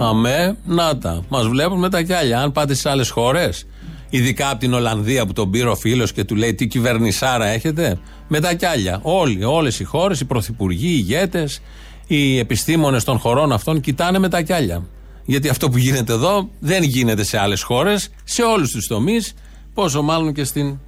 [0.09, 1.23] Αμέ, να τα.
[1.29, 2.39] Μας βλέπουν με τα κιάλια.
[2.39, 3.65] Αν πάτε στις άλλες χώρες,
[4.09, 7.99] ειδικά από την Ολλανδία που τον πήρε ο φίλος και του λέει τι κυβερνησάρα έχετε,
[8.27, 8.99] με τα κιάλια.
[9.01, 11.59] Όλοι, όλες οι χώρες, οι πρωθυπουργοί, οι ηγέτες,
[12.07, 14.85] οι επιστήμονες των χωρών αυτών κοιτάνε με τα κιάλια.
[15.25, 19.33] Γιατί αυτό που γίνεται εδώ δεν γίνεται σε άλλες χώρες, σε όλους τους τομείς,
[19.73, 20.79] πόσο μάλλον και στην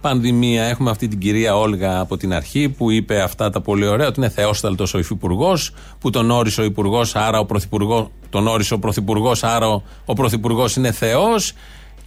[0.00, 0.64] πανδημία.
[0.64, 4.20] Έχουμε αυτή την κυρία Όλγα από την αρχή που είπε αυτά τα πολύ ωραία, ότι
[4.20, 8.78] είναι θεόσταλτος ο υφυπουργός, που τον όρισε ο υπουργός, άρα ο πρωθυπουργό, τον όρισε ο
[8.78, 11.52] πρωθυπουργός, άρα ο, ο πρωθυπουργός είναι θεός.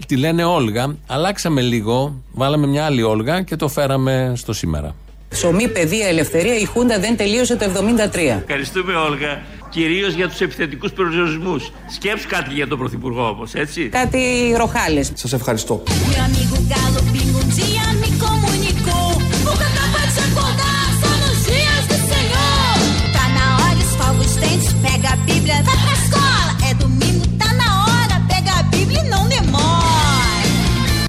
[0.07, 0.95] Τη λένε Όλγα.
[1.07, 4.95] Αλλάξαμε λίγο, βάλαμε μια άλλη Όλγα και το φέραμε στο σήμερα.
[5.29, 8.41] Ψωμί, παιδεία, ελευθερία, η Χούντα δεν τελείωσε το 73.
[8.41, 9.41] Ευχαριστούμε Όλγα.
[9.69, 11.55] Κυρίως για τους επιθετικούς περιορισμού.
[11.95, 13.81] Σκέψου κάτι για τον Πρωθυπουργό όμως, έτσι.
[13.89, 15.11] Κάτι ροχάλες.
[15.13, 15.83] Σας ευχαριστώ.
[15.85, 19.09] Meu amigo Galo Pingo um dia me comunicou
[19.45, 22.75] Nunca capaz de acordar só nos dias do Senhor
[23.15, 27.49] Tá na hora, escova os dentes, pega a Bíblia, vai pra escola É domingo, tá
[27.61, 29.97] na hora, pega a Bíblia e não demora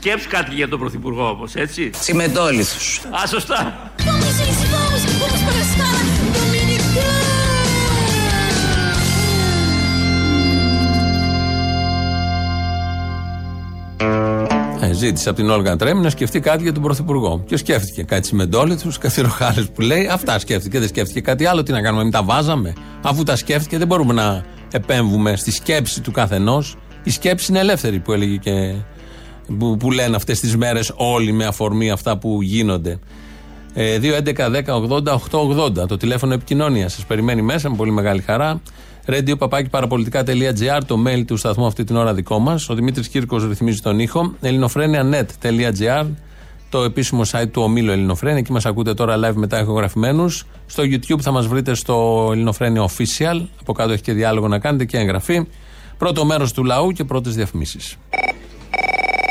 [0.02, 1.90] Σκέψου κάτι για τον Πρωθυπουργό όμως, έτσι.
[2.00, 3.00] Τσιμεντόλιθους.
[3.22, 3.92] Α, σωστά.
[14.90, 17.42] Ε, ζήτησε από την Όλγα Τρέμι να σκεφτεί κάτι για τον Πρωθυπουργό.
[17.46, 20.06] Και σκέφτηκε κάτι τσιμεντόλιθου, κάτι ροχάλε που λέει.
[20.06, 20.78] Αυτά σκέφτηκε.
[20.78, 21.62] Δεν σκέφτηκε κάτι άλλο.
[21.62, 22.72] Τι να κάνουμε, μην τα βάζαμε.
[23.02, 26.76] Αφού τα σκέφτηκε, δεν μπορούμε να επέμβουμε στη σκέψη του καθενός.
[27.02, 28.74] Η σκέψη είναι ελεύθερη που έλεγε και.
[29.58, 32.98] που, που λένε αυτές τις μέρες όλοι με αφορμή αυτά που γίνονται.
[33.74, 36.92] Ε, 2.11.10.80.880 το τηλέφωνο επικοινωνίας.
[36.92, 38.60] Σας περιμένει μέσα με πολύ μεγάλη χαρά.
[39.06, 39.34] Radio
[39.70, 42.68] παραπολιτικά.gr το mail του σταθμού αυτή την ώρα δικό μας.
[42.68, 44.34] Ο Δημήτρης Κύρκος ρυθμίζει τον ήχο.
[44.40, 46.06] ελληνοφρένια.net.gr
[46.70, 48.38] το επίσημο site του ομίλου Ελληνοφρένια.
[48.38, 50.46] Εκεί μας ακούτε τώρα live μετά ηχογραφημένους.
[50.66, 53.46] Στο YouTube θα μας βρείτε στο Ελληνοφρένια Official.
[53.60, 55.46] Από κάτω έχει και διάλογο να κάνετε και εγγραφή.
[55.98, 57.96] Πρώτο μέρος του λαού και πρώτες διαφημίσεις.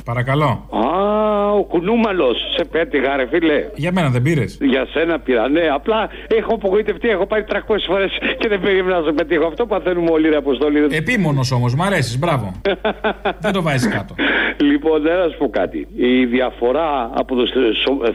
[0.05, 0.45] Παρακαλώ.
[0.45, 2.37] Α, ο κουνούμαλος.
[2.55, 3.65] Σε πέτυχα, ρε φίλε.
[3.75, 4.57] Για μένα δεν πήρες.
[4.61, 5.61] Για σένα πήρα, ναι.
[5.73, 7.07] Απλά έχω απογοητευτεί.
[7.09, 7.55] Έχω πάει 300
[7.87, 9.45] φορές και δεν περίμενα να σε πετύχω.
[9.45, 10.87] Αυτό παθαίνουμε όλοι, ρε Αποστόλη.
[10.91, 12.51] Επίμονος όμως, μ' αρέσεις, μπράβο.
[13.43, 14.15] δεν το βάζεις κάτω.
[14.61, 15.87] Λοιπόν, δεν να σου πω κάτι.
[15.95, 17.47] Η διαφορά από του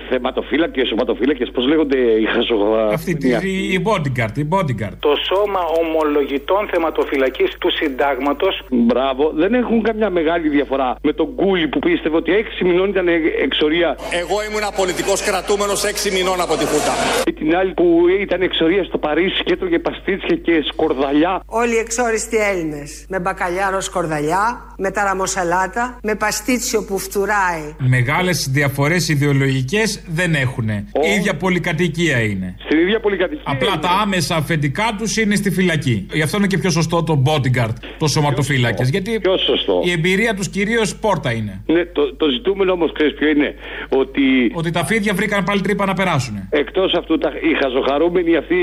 [0.09, 2.95] θεματοφύλακες και σωματοφύλακες, πώς λέγονται οι χαζογραφοί.
[2.95, 4.97] Αυτή τη, η, η bodyguard, η bodyguard.
[4.99, 8.63] Το σώμα ομολογητών θεματοφυλακής του συντάγματος.
[8.71, 12.31] Μπράβο, δεν έχουν καμιά μεγάλη διαφορά με τον Κούλι που πίστευε ότι
[12.61, 13.07] 6 μηνών ήταν
[13.43, 13.97] εξορία.
[14.23, 16.95] Εγώ ήμουν πολιτικό κρατούμενος 6 μηνών από τη Χούτα.
[17.25, 17.87] Και την άλλη που
[18.21, 21.43] ήταν εξορία στο Παρίσι και έτρωγε παστίτσια και σκορδαλιά.
[21.47, 23.05] Όλοι οι εξόριστοι Έλληνες.
[23.09, 27.65] Με μπακαλιάρο σκορδαλιά, με ταραμοσαλάτα, με παστίτσιο που φτουράει.
[27.79, 30.69] Μεγάλες διαφορές ιδεολογικές δεν έχουν.
[30.69, 32.55] Η ίδια πολυκατοικία είναι.
[32.65, 33.43] Στην ίδια πολυκατοικία.
[33.47, 33.81] Απλά είναι.
[33.81, 36.07] τα άμεσα αφεντικά τους είναι στη φυλακή.
[36.13, 38.89] Γι' αυτό είναι και πιο σωστό το bodyguard, το σωματοφύλακες.
[38.89, 39.81] Γιατί Πιο σωστό.
[39.85, 41.63] η εμπειρία τους κυρίως πόρτα είναι.
[41.67, 43.55] Ναι, το, το ζητούμενο όμως ξέρεις ποιο ποιο είναι.
[43.89, 44.23] Ότι,
[44.55, 46.35] Ότι τα φίδια βρήκαν πάλι τρύπα να περάσουν.
[46.51, 48.55] εκτός αυτού τα, οι χαζοχαρούμενοι αυτοί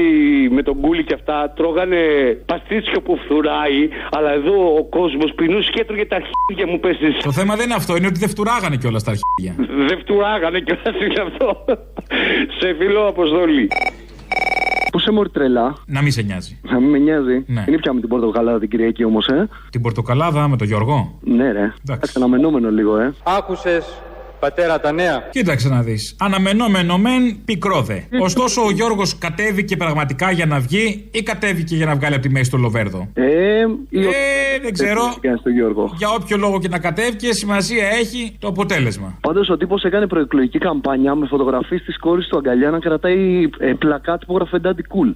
[0.52, 1.98] με τον κούλι και αυτά τρώγανε
[2.46, 3.80] παστίτσιο που φθουράει.
[4.12, 7.08] Αλλά εδώ ο κόσμος πεινούσε και έτρωγε τα αρχίδια μου πέσει.
[7.24, 9.66] Το θέμα δεν είναι αυτό, είναι ότι δεν φτουράγανε κιόλας τα αρχίδια.
[9.88, 11.66] Δεν φτουράγανε και είναι αυτό.
[12.60, 13.68] Σε φιλό αποστολή.
[14.92, 16.60] Πού σε μόρι τρελά; Να μην σε νοιάζει.
[16.62, 17.44] Να μην με νοιάζει.
[17.48, 17.64] Ναι.
[17.68, 21.52] Είναι πια με την Πορτοκαλάδα την Κυριακή όμως, ε; Την Πορτοκαλάδα με τον Γιώργο; Ναι,
[21.52, 21.74] ρε.
[21.88, 23.14] Εντάξει, αναμενόμενο λίγο, ε.
[23.24, 24.02] Άκουσες,
[24.42, 25.18] πατέρα, τα νέα.
[25.32, 26.16] Κοίταξε να δεις.
[26.20, 27.98] Αναμενόμενο μεν, πικρό δε.
[28.20, 32.30] Ωστόσο, ο Γιώργος κατέβηκε πραγματικά για να βγει ή κατέβηκε για να βγάλει από τη
[32.30, 33.24] μέση το Λοβέρδο; Ε,
[33.90, 34.12] ή Ε,
[34.62, 35.02] δεν ξέρω.
[35.40, 35.94] στο Γιώργο.
[35.98, 39.18] Για όποιο λόγο και να κατέβηκε, σημασία έχει το αποτέλεσμα.
[39.22, 43.74] Πάντως ο τύπος έκανε προεκλογική καμπάνια με φωτογραφίες της κόρης του αγκαλιά να κρατάει ε,
[43.80, 45.14] πλακάτ που γράφει Daddy Cool.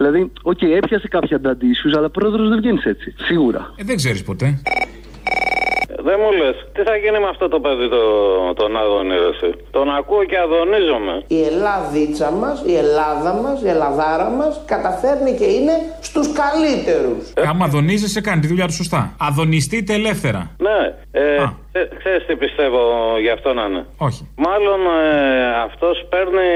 [0.00, 3.14] Δηλαδή, οκ, έπιασε κάποια daddy issues, αλλά πρόεδρος δεν βγαίνει έτσι.
[3.18, 3.72] Σίγουρα.
[3.76, 4.60] Ε, δεν ξέρεις ποτέ.
[6.02, 8.02] Δεν μου λες, τι θα γίνει με αυτό το παιδί το,
[8.54, 9.50] τον Αδονίδωση.
[9.70, 11.14] Τον ακούω και αδονίζομαι.
[11.26, 17.32] Η Ελλάδίτσα μας, η Ελλάδα μας, η Ελλαδάρα μας καταφέρνει και είναι στους καλύτερους.
[17.50, 19.14] Άμα αδονίζεσαι, κάνει τη δουλειά του σωστά.
[19.18, 20.50] Αδονιστείτε ελεύθερα.
[20.58, 20.78] Ναι,
[21.10, 21.52] ε, ξέ-
[21.98, 22.80] ξέρεις τι πιστεύω
[23.20, 24.28] γι' αυτό να είναι; Όχι.
[24.36, 26.48] Μάλλον ε, αυτός παίρνει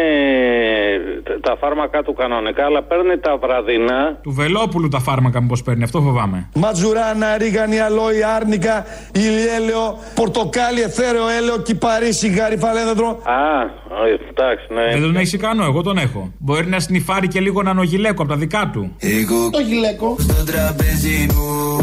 [1.27, 4.19] τ- τα φάρμακα του κανονικά, αλλά παίρνει τα βραδινά.
[4.23, 6.49] Του Βελόπουλου τα φάρμακα μήπως παίρνει, αυτό φοβάμαι.
[6.55, 13.09] Ματζουράνα, ρίγανη, αλόη, άρνικα, ηλιέλαιο, πορτοκάλι, εθέρεο, έλαιο, κυπαρίσι, γαριφαλένδετρο.
[13.09, 13.61] Α,
[14.07, 14.91] ε, εντάξει, ναι.
[14.93, 16.33] Δεν τον έχεις ικανό, εγώ τον έχω.
[16.39, 18.97] Μπορεί να σνιφάρει και λίγο έναν ογιλέκο από τα δικά του.
[18.99, 20.17] Εγώ το γυλαίκο.
[20.19, 21.79] Στο τραπέζι μου.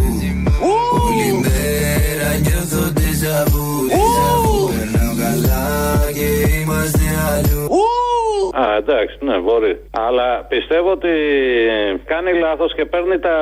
[8.62, 9.74] Α, εντάξει, ναι, μπορεί.
[10.08, 11.13] Αλλά πιστεύω ότι
[12.12, 13.36] κάνει λάθος και παίρνει τα.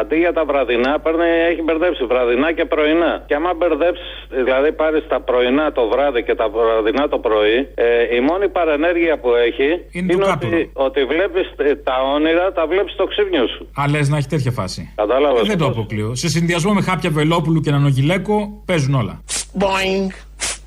[0.00, 3.12] αντί για τα βραδινά, παίρνει, έχει μπερδέψει βραδινά και πρωινά.
[3.28, 8.16] Και άμα μπερδέψεις, δηλαδή πάρεις τα πρωινά το βράδυ και τα βραδινά το πρωί, ε,
[8.16, 11.46] η μόνη παρενέργεια που έχει Είναι το ότι, ότι βλέπεις
[11.84, 13.62] τα όνειρα, τα βλέπεις στο ξύπνιο σου.
[13.80, 14.92] Α, λες να έχει τέτοια φάση.
[14.96, 15.42] Κατάλαβες.
[15.42, 16.14] Ε, δεν το αποκλείω.
[16.14, 19.22] Σε συνδυασμό με χάπια Βελόπουλου και έναν ογιλέκο παίζουν όλα.
[19.58, 20.08] Boing,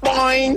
[0.08, 0.56] boing.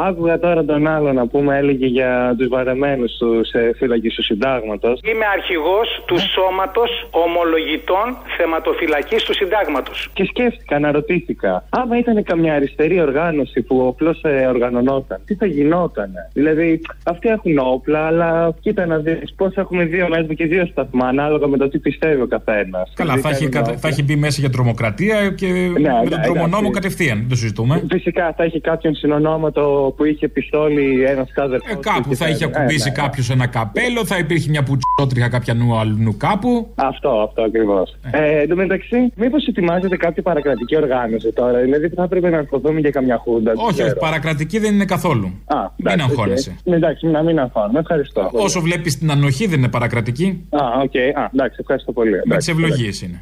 [0.00, 5.00] Άκουγα τώρα τον άλλο να πούμε, έλεγε για τους βαρεμένους τους σε φύλακες του συντάγματος.
[5.04, 10.10] Είμαι αρχηγός του σώματος ομολογητών θεματοφυλακής του συντάγματος.
[10.12, 16.10] Και σκέφτηκα, αναρωτήθηκα, άμα ήταν καμιά αριστερή οργάνωση που απλώς οργανωνόταν, τι θα γινόταν.
[16.32, 21.06] Δηλαδή, αυτοί έχουν όπλα, αλλά κοίτα να δεις πώς έχουμε δύο μέσα και δύο σταθμά,
[21.06, 22.92] ανάλογα με το τι πιστεύει ο καθένας.
[22.94, 26.30] Καλά, θα έχει, κατα- θα έχει μπει μέσα για τρομοκρατία και με τον εντάξει.
[26.30, 27.18] τρομονόμο κατευθείαν.
[27.18, 27.84] Δεν το συζητούμε.
[27.90, 31.70] Φυσικά θα έχει κάποιον συνονόματο που είχε πιστόλι ένας ξάδερφος.
[31.70, 36.68] Ε, κάπου θα είχε ακουμπήσει κάποιος ένα καπέλο, θα υπήρχε μια πουτσότριχα κάποιανού αλλού κάπου.
[36.74, 37.96] Αυτό, αυτό ακριβώς.
[38.10, 42.80] Ε, εν τω μεταξύ, μήπως ετοιμάζεται κάποια παρακρατική οργάνωση τώρα, δηλαδή θα έπρεπε να ασχοληθούμε
[42.80, 43.50] για καμιά χούντα.
[43.52, 43.98] δεν Όχι, όχι, ξέρω.
[44.00, 45.26] παρακρατική δεν είναι καθόλου.
[45.46, 46.56] Α, Μην εντάξει, αγχώνεσαι.
[46.64, 46.74] οκ.
[46.74, 47.78] Εντάξει, να μην αγχώνουμε.
[47.78, 48.30] Ευχαριστώ.
[48.32, 50.44] Όσο βλέπεις την ανοχή δεν είναι παρακρατική.
[50.50, 50.96] Α, οκ.
[51.18, 52.10] Α, εντάξει, ευχαριστώ πολύ.
[52.10, 53.20] Με τις Εντάξει, ευλογίες είναι.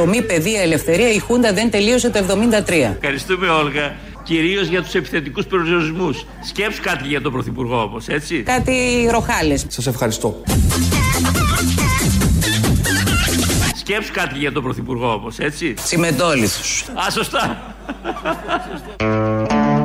[0.00, 2.96] Ψωμί, παιδεία, ελευθερία, η Χούντα δεν τελείωσε το 73.
[3.00, 3.94] Ευχαριστούμε, Όλγα.
[4.24, 6.10] Κυρίως για τους επιθετικούς περιορισμού.
[6.48, 8.42] Σκέψου κάτι για τον Πρωθυπουργό όμως, έτσι.
[8.42, 8.72] Κάτι
[9.10, 9.64] ροχάλες.
[9.68, 10.42] Σας ευχαριστώ.
[13.76, 15.72] Σκέψου κάτι για τον Πρωθυπουργό όμως, έτσι.
[15.72, 16.82] Τσιμεντόλιθους.
[16.82, 17.74] Α, σωστά.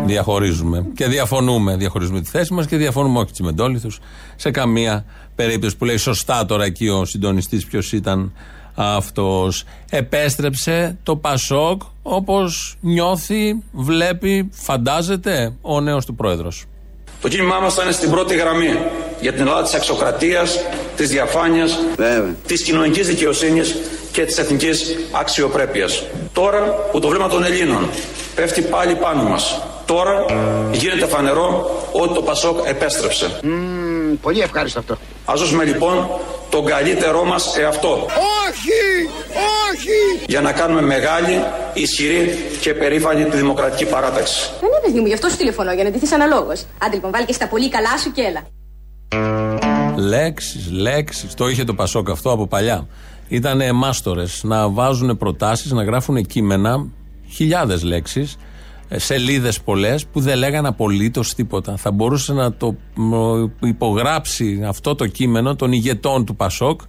[0.06, 1.75] Διαχωρίζουμε και διαφωνούμε.
[1.75, 3.91] Διαχωρίζουμε τη θέση μας και διαφωνούμε όχι τσιμεντόλιθου
[4.36, 5.78] σε καμία περίπτωση.
[5.78, 8.34] Που λέει σωστά τώρα εκεί ο συντονιστής ποιος ήταν
[8.75, 9.63] αυτός.
[9.89, 16.65] Επέστρεψε το Πασόκ όπως νιώθει, βλέπει, φαντάζεται ο νέος του πρόεδρος.
[17.21, 18.77] Το κίνημά μας θα είναι στην πρώτη γραμμή
[19.21, 20.59] για την Ελλάδα της αξιοκρατίας,
[20.95, 21.79] της διαφάνειας,
[22.45, 23.75] της κοινωνικής δικαιοσύνης
[24.11, 26.03] και της εθνικής αξιοπρέπειας.
[26.33, 26.59] Τώρα
[26.91, 27.89] που το βλέμμα των Ελλήνων
[28.35, 30.25] πέφτει πάλι πάνω μας, τώρα
[30.71, 33.39] γίνεται φανερό ότι το Πασόκ επέστρεψε.
[34.21, 34.93] πολύ ευχάριστο αυτό.
[35.25, 36.09] Α δώσουμε λοιπόν
[36.49, 38.08] τον καλύτερό μας εαυτό
[38.47, 39.10] Όχι!
[39.71, 40.25] Όχι!
[40.27, 44.49] για να κάνουμε μεγάλη, ισχυρή και περήφανη τη δημοκρατική παράταξη.
[44.60, 46.65] Δεν είναι παιδί μου, γι' αυτό σου τηλεφωνώ, για να ντυθείς αναλόγως.
[46.84, 48.41] Άντε λοιπόν, βάλει και στα πολύ καλά σου και έλα.
[49.95, 51.34] Λέξεις, λέξεις.
[51.34, 52.88] Το είχε το Πασόκ αυτό από παλιά.
[53.27, 56.88] Ήταν μάστορε να βάζουν προτάσεις, να γράφουν κείμενα,
[57.29, 58.38] χιλιάδες λέξεις,
[58.89, 61.78] σελίδες πολλές που δεν λέγανε απολύτως τίποτα.
[61.78, 63.13] Θα μπορούσε να το μ,
[63.67, 66.82] υπογράψει αυτό το κείμενο των ηγετών του Πασόκ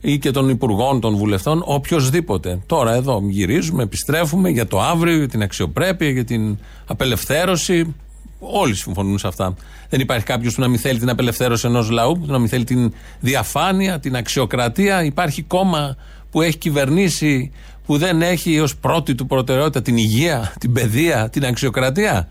[0.00, 2.62] ή και των υπουργών, των βουλευτών, οποιοδήποτε.
[2.66, 7.94] Τώρα εδώ γυρίζουμε, επιστρέφουμε για το αύριο, για την αξιοπρέπεια, για την απελευθέρωση.
[8.38, 9.54] Όλοι συμφωνούν σε αυτά.
[9.88, 12.64] Δεν υπάρχει κάποιος που να μην θέλει την απελευθέρωση ενός λαού, που να μην θέλει
[12.64, 15.04] την διαφάνεια, την αξιοκρατία.
[15.04, 15.96] Υπάρχει κόμμα
[16.32, 17.52] που έχει κυβερνήσει,
[17.86, 22.28] που δεν έχει ως πρώτη του προτεραιότητα την υγεία, την παιδεία, την αξιοκρατία.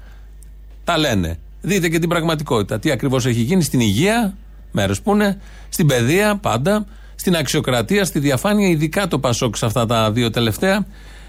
[0.84, 1.38] Τα λένε.
[1.62, 2.80] Δείτε και την πραγματικότητα.
[2.80, 4.38] Τι ακριβώς έχει γίνει στην υγεία,
[4.72, 6.86] μέρες που είναι, στην παιδεία πάντα,
[7.16, 10.86] στην αξιοκρατία, στη διαφάνεια, ειδικά το Πασόκ σε αυτά τα δύο τελευταία.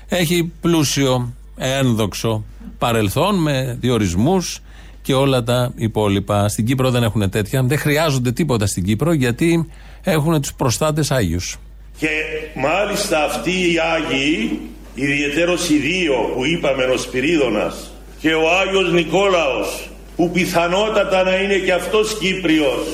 [0.08, 2.44] Έχει πλούσιο, ένδοξο
[2.78, 4.60] παρελθόν με διορισμούς
[5.02, 6.48] και όλα τα υπόλοιπα.
[6.48, 7.62] Στην Κύπρο δεν έχουν τέτοια.
[7.62, 9.68] Δεν χρειάζονται τίποτα στην Κύπρο γιατί
[10.02, 11.58] έχουν τους προστάτες Άγιους.
[12.02, 12.08] Και
[12.54, 14.60] μάλιστα αυτοί οι Άγιοι,
[14.94, 21.56] ιδιαίτερος οι δύο που είπαμε ο Σπυρίδωνας και ο Άγιος Νικόλαος που πιθανότατα να είναι
[21.56, 22.86] και αυτός Κύπριος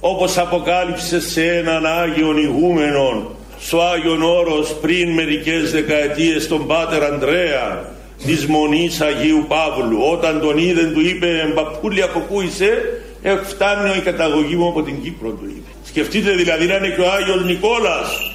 [0.00, 3.28] όπως αποκάλυψε σε έναν Άγιον ηγούμενον
[3.60, 7.94] στο Άγιον Όρος πριν μερικές δεκαετίες τον Πάτερ Ανδρέα
[8.26, 13.94] της Μονής Αγίου Παύλου όταν τον είδε του είπε «Μπαπούλη από πού είσαι» «Ε, φτάνω
[13.94, 15.70] η καταγωγή μου από την Κύπρο» του είπε.
[15.84, 18.30] Σκεφτείτε δηλαδή να είναι και ο Άγιος Νικόλας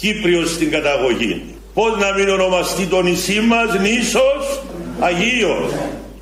[0.00, 1.42] Κύπριος στην καταγωγή.
[1.74, 4.62] Πώς να μην ονομαστεί το νησί μας νήσος
[5.00, 5.72] Αγίος.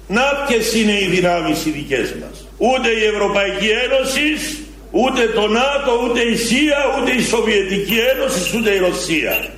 [0.09, 2.49] Να ποιες είναι οι δυνάμεις οι δικές μας.
[2.59, 4.59] Ούτε η Ευρωπαϊκή Ένωση,
[4.91, 9.49] ούτε το ΝΑΤΟ, ούτε η ΣΥΑ, ούτε η Σοβιετική Ένωση, ούτε η Ρωσία.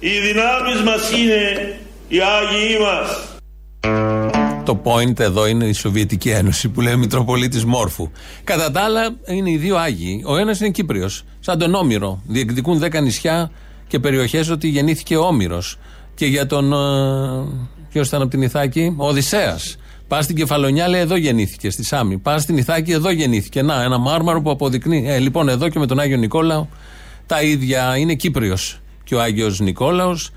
[0.00, 1.74] Οι δυνάμεις μας είναι
[2.08, 3.29] οι Άγιοι μας.
[4.64, 8.10] Το point εδώ είναι η Σοβιετική Ένωση που λέει Μητροπολίτης Μόρφου.
[8.44, 10.22] Κατά τα άλλα είναι οι δύο Άγιοι.
[10.26, 12.22] Ο ένας είναι Κύπριος, σαν τον Όμηρο.
[12.26, 13.50] Διεκδικούν δέκα νησιά
[13.86, 15.78] και περιοχές ότι γεννήθηκε ο Όμηρος.
[16.14, 16.74] Και για τον.
[17.90, 19.76] Ποιος ήταν από την Ιθάκη, ο Οδυσσέας.
[20.08, 22.18] Πας στην Κεφαλονιά, λέει εδώ γεννήθηκε, στη Σάμι.
[22.18, 23.62] Πας στην Ιθάκη, εδώ γεννήθηκε.
[23.62, 25.04] Να, ένα μάρμαρο που αποδεικνύει.
[25.06, 26.66] Ε, λοιπόν, εδώ και με τον Άγιο Νικόλαο
[27.26, 27.96] τα ίδια.
[27.96, 30.30] Είναι Κύπριος και ο Άγιος Νικόλαος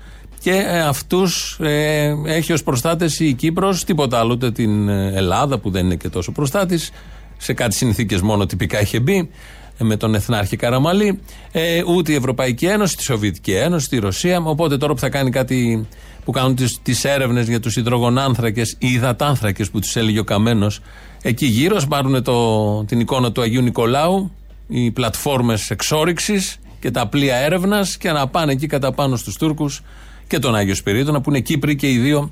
[0.44, 5.58] και ε, αυτούς ε, έχει ως προστάτες η Κύπρος, τίποτα άλλο, ούτε την ε, Ελλάδα
[5.58, 6.90] που δεν είναι και τόσο προστάτης.
[7.36, 9.30] Σε κάτι συνθήκες μόνο τυπικά είχε μπει
[9.78, 11.20] ε, με τον Εθνάρχη Καραμαλή,
[11.52, 14.40] ε, ούτε η Ευρωπαϊκή Ένωση, τη Σοβιετική Ένωση, τη Ρωσία.
[14.44, 15.86] Οπότε τώρα που θα κάνει κάτι
[16.24, 20.80] που κάνουν τις έρευνες για τους υδρογονάνθρακες ή υδατάνθρακες που τους έλεγε ο Καμένος,
[21.22, 24.32] εκεί γύρω, ας πάρουν το, την εικόνα του Αγίου Νικολάου,
[24.68, 29.82] οι πλατφόρμες εξόριξης και τα πλοία έρευνας και να πάνε εκεί κατά πάνω στους Τούρκους
[30.28, 32.30] και τον Άγιο Σπυρίδωνα που είναι Κύπροι και οι δύο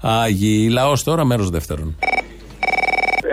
[0.00, 0.68] Άγιοι.
[0.70, 1.96] Λαός τώρα, μέρος δεύτερον.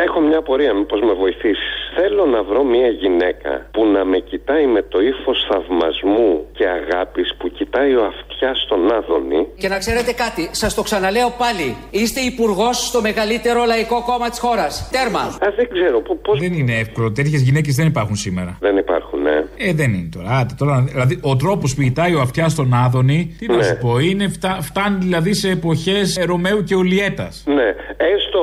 [0.06, 1.74] Έχω μια απορία, μήπως με βοηθήσεις.
[1.98, 7.36] Θέλω να βρω μια γυναίκα που να με κοιτάει με το ύφος θαυμασμού και αγάπης
[7.38, 9.48] που κοιτάει ο αυτιά στον Άδωνη.
[9.58, 11.76] Και να ξέρετε κάτι, σας το ξαναλέω πάλι.
[11.90, 14.90] Είστε υπουργός στο μεγαλύτερο λαϊκό κόμμα της χώρας.
[14.92, 15.20] Τέρμα.
[15.20, 16.36] Α, δεν ξέρω πώ.
[16.38, 17.12] Δεν είναι εύκολο.
[17.12, 18.58] Τέτοιες γυναίκες δεν υπάρχουν σήμερα.
[18.60, 19.68] Δεν υπάρχουν, ναι.
[19.70, 20.30] Ε, δεν είναι τώρα.
[20.38, 23.64] Άντε, τώρα δηλαδή, ο τρόπος που κοιτάει ο αυτιάς στον Άδωνη, τι να Ναι.
[23.64, 27.30] σου πω, είναι φτα- φτάνει δηλαδή σε εποχές Ρωμαίου και Ουλιέτα.
[27.46, 27.68] Ναι,
[28.14, 28.42] έστω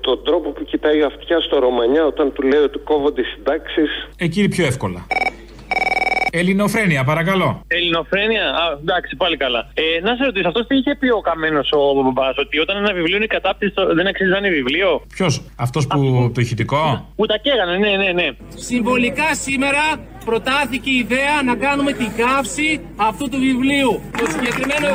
[0.00, 3.90] τον τρόπο που κοιτάει ο αυτιάς στο Ρωμανιά όταν του λέει ότι κόβονται οι συντάξεις.
[4.18, 5.06] Εκεί είναι πιο εύκολα.
[6.38, 7.62] Ελληνοφρένεια, παρακαλώ.
[7.66, 9.60] Ελληνοφρένεια, α, εντάξει, πάλι καλά.
[9.74, 12.92] Ε, να σε ρωτήσω, αυτός τι είχε πει ο καμένος ο μπαμπάς, ότι όταν ένα
[12.92, 17.36] βιβλίο είναι κατάπτυστο δεν αξίζει να είναι βιβλίο; Ποιος, αυτός που το ηχητικό; Που τα
[17.38, 18.28] καίγανε, ναι, ναι, ναι.
[18.54, 19.82] Συμβολικά σήμερα
[20.30, 22.68] προτάθηκε η ιδέα να κάνουμε την καύση
[23.08, 23.92] αυτού του βιβλίου.
[24.20, 24.88] Το συγκεκριμένο.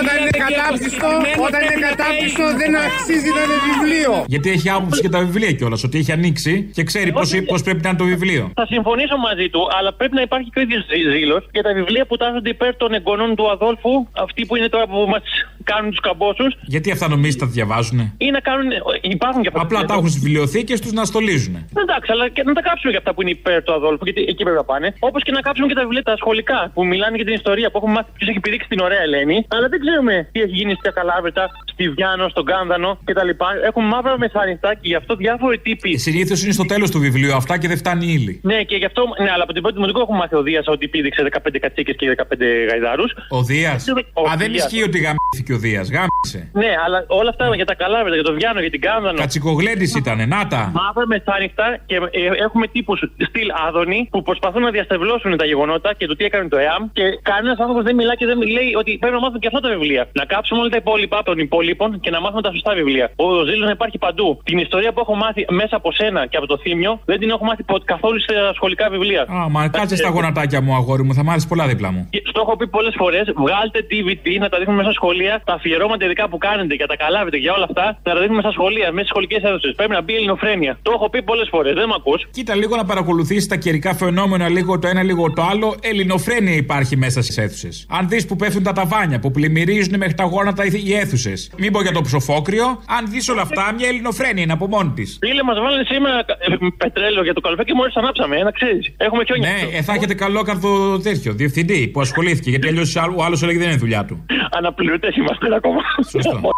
[0.00, 1.08] Όταν είναι κατάπτυστο,
[1.46, 4.12] όταν είναι κατάπτυστο δεν αξίζει να είναι βιβλίο.
[4.32, 7.10] Γιατί έχει άποψη και τα βιβλία κιόλας, ότι έχει ανοίξει και ξέρει
[7.50, 8.42] πώς πρέπει να είναι το βιβλίο.
[8.60, 10.82] Θα συμφωνήσω μαζί του, αλλά πρέπει να υπάρχει και ο ίδιος
[11.14, 13.92] ζήλος για τα βιβλία που τάσσονται υπέρ των εγγονών του Αδόλφου,
[14.24, 15.22] αυτοί που είναι τώρα που μας
[15.64, 17.98] κάνουν τους καμπόσους, Γιατί αυτά νομίζεις τα διαβάζουν.
[18.18, 18.70] ή να κάνουν.
[19.00, 19.60] Υπάρχουν και αυτά.
[19.60, 21.54] Απλά τα έχουν στι βιβλιοθήκε του να στολίζουν.
[21.82, 24.42] Εντάξει, αλλά και να τα κάψουμε για αυτά που είναι υπέρ του Αδόλφου, γιατί εκεί
[24.46, 24.94] πρέπει να πάνε.
[24.98, 27.76] Όπως και να κάψουμε και τα βιβλία τα σχολικά που μιλάνε για την ιστορία που
[27.78, 29.36] έχουμε μάθει ποιος έχει πηδήξει την ωραία Ελένη.
[29.54, 31.44] Αλλά δεν ξέρουμε τι έχει γίνει στη Καλάβρητα,
[31.82, 33.30] στη Βιάνο, στον Κάνδανο κτλ.
[33.68, 35.98] Έχουμε μαύρα μεθαριστά και γι' αυτό διάφοροι τύποι.
[35.98, 38.40] Συνήθως είναι στο τέλος του βιβλίου αυτά και δεν φτάνει η ύλη.
[38.42, 39.02] Ναι, και γι' αυτό.
[39.22, 42.06] Ναι, αλλά από την πρώτη δημοτικού έχουμε μάθει ο Δίας ότι πήδηξε 15 κατσίκες και
[42.16, 43.10] 15 γαϊδάρους.
[43.28, 43.84] Ο Δίας.
[44.12, 44.64] Ο Α, δεν Δίας.
[44.64, 45.88] ισχύει ότι γαμήθηκε ο Δίας.
[46.22, 46.50] Γάμισε.
[46.52, 49.18] Ναι, αλλά όλα αυτά για τα Καλάβρητα, για το Βιάνο, για την Κάνδανο.
[49.18, 50.62] Κατσικογλέντης ήταν, να τα.
[50.78, 56.06] Μαύρα μεθάνυχτα και ε, έχουμε τύπους στυλ Άδωνη που προσπαθούν να διαστευλώσουν τα γεγονότα και
[56.06, 59.14] το τι έκανε το ΕΑΜ και κανένας άνθρωπος δεν μιλά και δεν λέει ότι πρέπει
[59.14, 60.02] να μάθουν και αυτά τα βιβλία.
[60.12, 63.06] Να κάψουμε όλα τα υπόλοιπα των υπόλοιπων και να μάθουμε τα σωστά βιβλία.
[63.16, 64.28] Ο ζήλο να υπάρχει παντού.
[64.44, 67.44] Την ιστορία που έχω μάθει μέσα από σένα και από το θύμιο δεν την έχω
[67.44, 69.22] μάθει ποτέ καθόλου σε σχολικά βιβλία.
[69.22, 72.06] Α, μα κάτσε στα γονατάκια μου, αγόρι μου, θα μ' άρεσε πολλά δίπλα μου.
[72.10, 75.52] Και Στο έχω πει πολλές φορές, βγάλτε DVD να τα δείχνουμε μέσα στα σχολεία, τα
[75.54, 78.88] αφιερώματα παιδικά που κάνετε για τα καλάβετε για όλα αυτά, να τα δίνουμε στα σχολεία,
[78.96, 79.72] μέσα στις σχολικές αίθουσες.
[79.78, 80.72] Πρέπει να μπει η ελληνοφρένεια.
[80.82, 82.20] Το έχω πει πολλές φορές, δεν με ακούς.
[82.36, 85.68] Κοίτα λίγο να παρακολουθήσει τα καιρικά φαινόμενα, λίγο το ένα, λίγο το άλλο.
[85.90, 87.86] Ελληνοφρένεια υπάρχει μέσα στις αίθουσες.
[87.98, 91.38] Αν δεις που πέφτουν τα ταβάνια, που πλημμυρίζουν μέχρι τα γόνατα οι αίθουσες.
[91.58, 95.18] Μην πω για το ψοφόκριο, αν δεις όλα αυτά, μια ελληνοφρένεια είναι από μόνη της.
[95.20, 98.84] Φίλε, μας βάλανε σήμερα ε, πετρέλαιο για το καλοκαίρι και μόλις ανάψαμε, να ξέρεις.
[98.96, 99.48] Έχουμε χιόνια.
[99.48, 102.50] Ναι, ε, θα έχετε καλό καρδο τέτοιο, διευθυντή που ασχολήθηκε.
[102.50, 104.26] Γιατί αλλιώς ο άλλος έλεγε δεν είναι δουλειά του.
[104.50, 105.80] Αναπληρωτές είμαστε ακόμα.
[106.08, 106.50] Σωστό.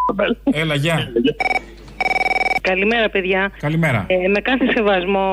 [0.53, 1.09] Έλα, γεια.
[2.71, 3.43] Καλημέρα, παιδιά.
[3.67, 4.01] Καλημέρα.
[4.09, 5.27] Ε, με κάθε σεβασμό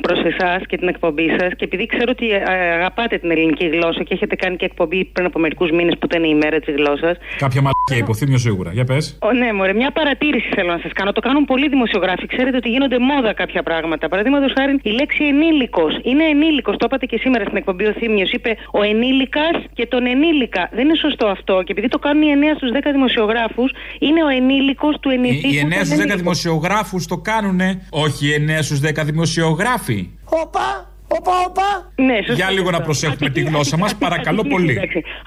[0.00, 2.38] προς εσάς και την εκπομπή σας και επειδή ξέρω ότι ε,
[2.78, 6.22] αγαπάτε την ελληνική γλώσσα και έχετε κάνει και εκπομπή πριν από μερικούς μήνες που ήταν
[6.24, 7.16] η ημέρα της γλώσσας.
[7.44, 8.70] Κάποια μαλακία υποθύμιο σίγουρα.
[8.72, 9.18] Για πες.
[9.28, 11.12] Ο, ναι, μωρέ, μια παρατήρηση θέλω να σας κάνω.
[11.12, 12.26] Το κάνουν πολλοί δημοσιογράφοι.
[12.26, 14.08] Ξέρετε ότι γίνονται μόδα κάποια πράγματα.
[14.08, 15.92] Παραδείγματος χάρη η λέξη ενήλικος.
[16.02, 16.76] Είναι ενήλικος.
[16.76, 18.30] Το είπατε και σήμερα στην εκπομπή ο Θήμιος.
[18.32, 20.62] Είπε ο ενήλικας και τον ενήλικα.
[20.76, 21.54] Δεν είναι σωστό αυτό.
[21.64, 25.48] Και επειδή το κάνουν οι 9 στους 10 δημοσιογράφους, είναι ο ενήλικος του ενήλικου.
[25.48, 26.70] Οι 9 στους 10 δημοσιογράφους
[27.08, 30.10] το κάνουνε, όχι οι 9 στους 10 δημοσιογράφοι.
[30.24, 30.91] Όπα!
[31.18, 31.68] Όπα, όπα.
[32.08, 32.34] Ναι, σωστά.
[32.40, 34.74] Για λίγο να προσέχουμε τη γλώσσα μας, παρακαλώ πολύ.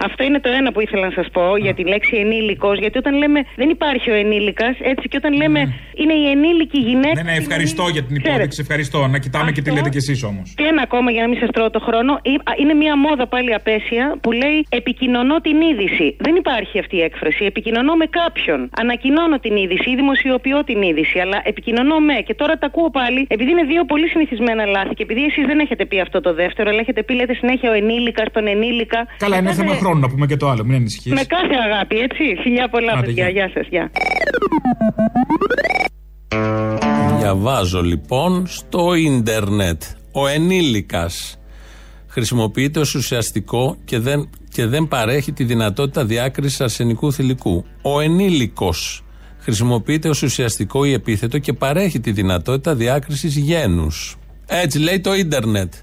[0.08, 2.80] Αυτό είναι το ένα που ήθελα να σας πω για τη λέξη ενήλικος.
[2.80, 5.60] Γιατί όταν λέμε δεν υπάρχει ο ενήλικας, έτσι και όταν λέμε
[6.02, 7.13] είναι η ενήλικη γυναίκα.
[7.13, 8.62] Ναι, ναι, ευχαριστώ για την υπόδειξη.
[8.62, 9.08] Ευχαριστώ.
[9.08, 10.54] Να κοιτάμε και τι λέτε κι εσείς όμως.
[10.56, 12.21] Και ένα ακόμα για να μην σας τρώω το χρόνο.
[12.62, 16.15] Είναι μια μόδα πάλι απέσια που λέει Επικοινωνώ την είδηση.
[16.19, 17.45] Δεν υπάρχει αυτή η έκφραση.
[17.45, 18.69] Επικοινωνώ με κάποιον.
[18.82, 21.19] Ανακοινώνω την είδηση ή δημοσιοποιώ την είδηση.
[21.19, 22.13] Αλλά επικοινωνώ με.
[22.28, 25.60] Και τώρα τα ακούω πάλι επειδή είναι δύο πολύ συνηθισμένα λάθη και επειδή εσείς δεν
[25.60, 29.00] έχετε έχετε πει αυτό το δεύτερο, αλλά έχετε πει, λέτε συνέχεια ο ενήλικα, τον ενήλικα.
[29.18, 31.12] Καλά, είναι θέμα χρόνου να πούμε και το άλλο, μην ανησυχείς.
[31.12, 32.24] Με κάθε αγάπη, έτσι.
[32.44, 33.30] Φιλιά πολλά, παιδιά.
[33.30, 33.92] Γεια σας, γεια.
[37.20, 39.82] Διαβάζω λοιπόν στο ίντερνετ.
[40.12, 41.40] Ο ενήλικας
[42.08, 47.66] χρησιμοποιείται ως ουσιαστικό και δεν, και δεν παρέχει τη δυνατότητα διάκρισης αρσενικού θηλυκού.
[47.82, 49.04] Ο ενήλικος
[49.40, 54.18] χρησιμοποιείται ως ουσιαστικό ή επίθετο και παρέχει τη δυνατότητα διάκρισης γένους.
[54.46, 55.74] Έτσι λέει το ίντερνετ.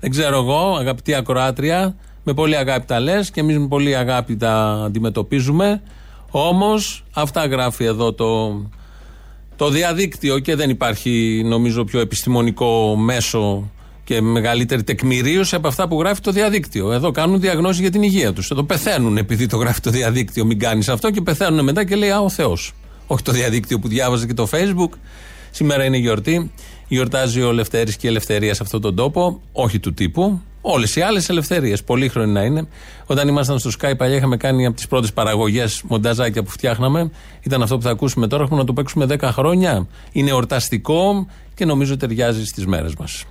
[0.00, 4.36] Δεν ξέρω εγώ, αγαπητή ακροάτρια, με πολύ αγάπη τα λες και εμείς με πολύ αγάπη
[4.36, 5.82] τα αντιμετωπίζουμε.
[6.30, 8.60] Όμως αυτά γράφει εδώ το,
[9.56, 13.70] το διαδίκτυο και δεν υπάρχει νομίζω πιο επιστημονικό μέσο
[14.04, 16.92] και μεγαλύτερη τεκμηρίωση από αυτά που γράφει το διαδίκτυο.
[16.92, 18.50] Εδώ κάνουν διαγνώσεις για την υγεία τους.
[18.50, 20.44] Εδώ πεθαίνουν επειδή το γράφει το διαδίκτυο.
[20.44, 22.72] Μην κάνεις αυτό και πεθαίνουν μετά και λέει Α, ο Θεός.
[23.06, 24.90] Όχι το διαδίκτυο που διάβαζε και το Facebook.
[25.50, 26.50] Σήμερα είναι γιορτή.
[26.92, 30.40] Γιορτάζει ο Λευτέρης και η ελευθερία σε αυτόν τον τόπο, όχι του τύπου.
[30.60, 32.66] Όλες οι άλλες ελευθερίες, πολύχρονοι να είναι.
[33.06, 37.10] Όταν ήμασταν στο Sky παλιά, είχαμε κάνει από τις πρώτες παραγωγές μονταζάκια που φτιάχναμε.
[37.42, 38.42] Ήταν αυτό που θα ακούσουμε τώρα.
[38.42, 39.86] Έχουμε να το παίξουμε 10 χρόνια.
[40.12, 43.24] Είναι εορταστικό και νομίζω ταιριάζει στις μέρες μας.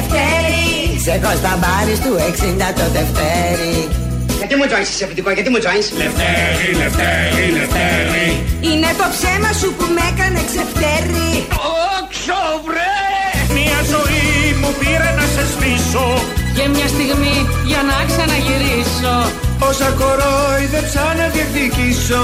[0.00, 3.76] Λευτέρη, Λευτέρη Σε κοσταμπάρις του 60 το Δευτέρη.
[4.38, 8.26] Γιατί μου τζόινς είσαι επιτικό, γιατί μου τζόινς Λευτέρη, Λευτέρη, Λευτέρη.
[8.68, 11.28] Είναι το ψέμα σου που με έκανε ξεφτέρη.
[11.94, 12.98] Όξο βρε!
[13.56, 14.24] Μια ζωή
[14.60, 16.08] μου πήρε να σε σβήσω.
[16.56, 17.36] Και μια στιγμή
[17.70, 19.14] για να ξαναγυρίσω
[19.68, 22.22] Όσα κορόιδεψα να διεκδικήσω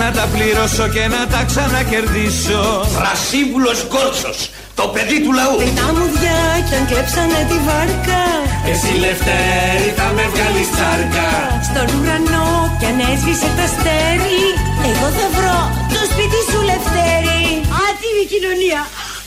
[0.00, 2.62] Να τα πληρώσω και να τα ξανακερδίσω.
[3.04, 4.38] Ρασίβουλος Γκόρτσος,
[4.78, 5.56] το παιδί του λαού.
[5.80, 8.22] Τα μουδιά κι αν κλέψανε τη βάρκα.
[8.70, 11.28] Εσύ Λευτέρη θα με βγάλεις τσάρκα.
[11.68, 12.48] Στον ουρανό
[12.78, 14.44] κι αν έσβησε το αστέρι
[14.90, 15.58] Εγώ θα βρω
[15.94, 17.42] το σπίτι σου Λευτέρη.
[17.78, 18.80] Α, τι είναι η κοινωνία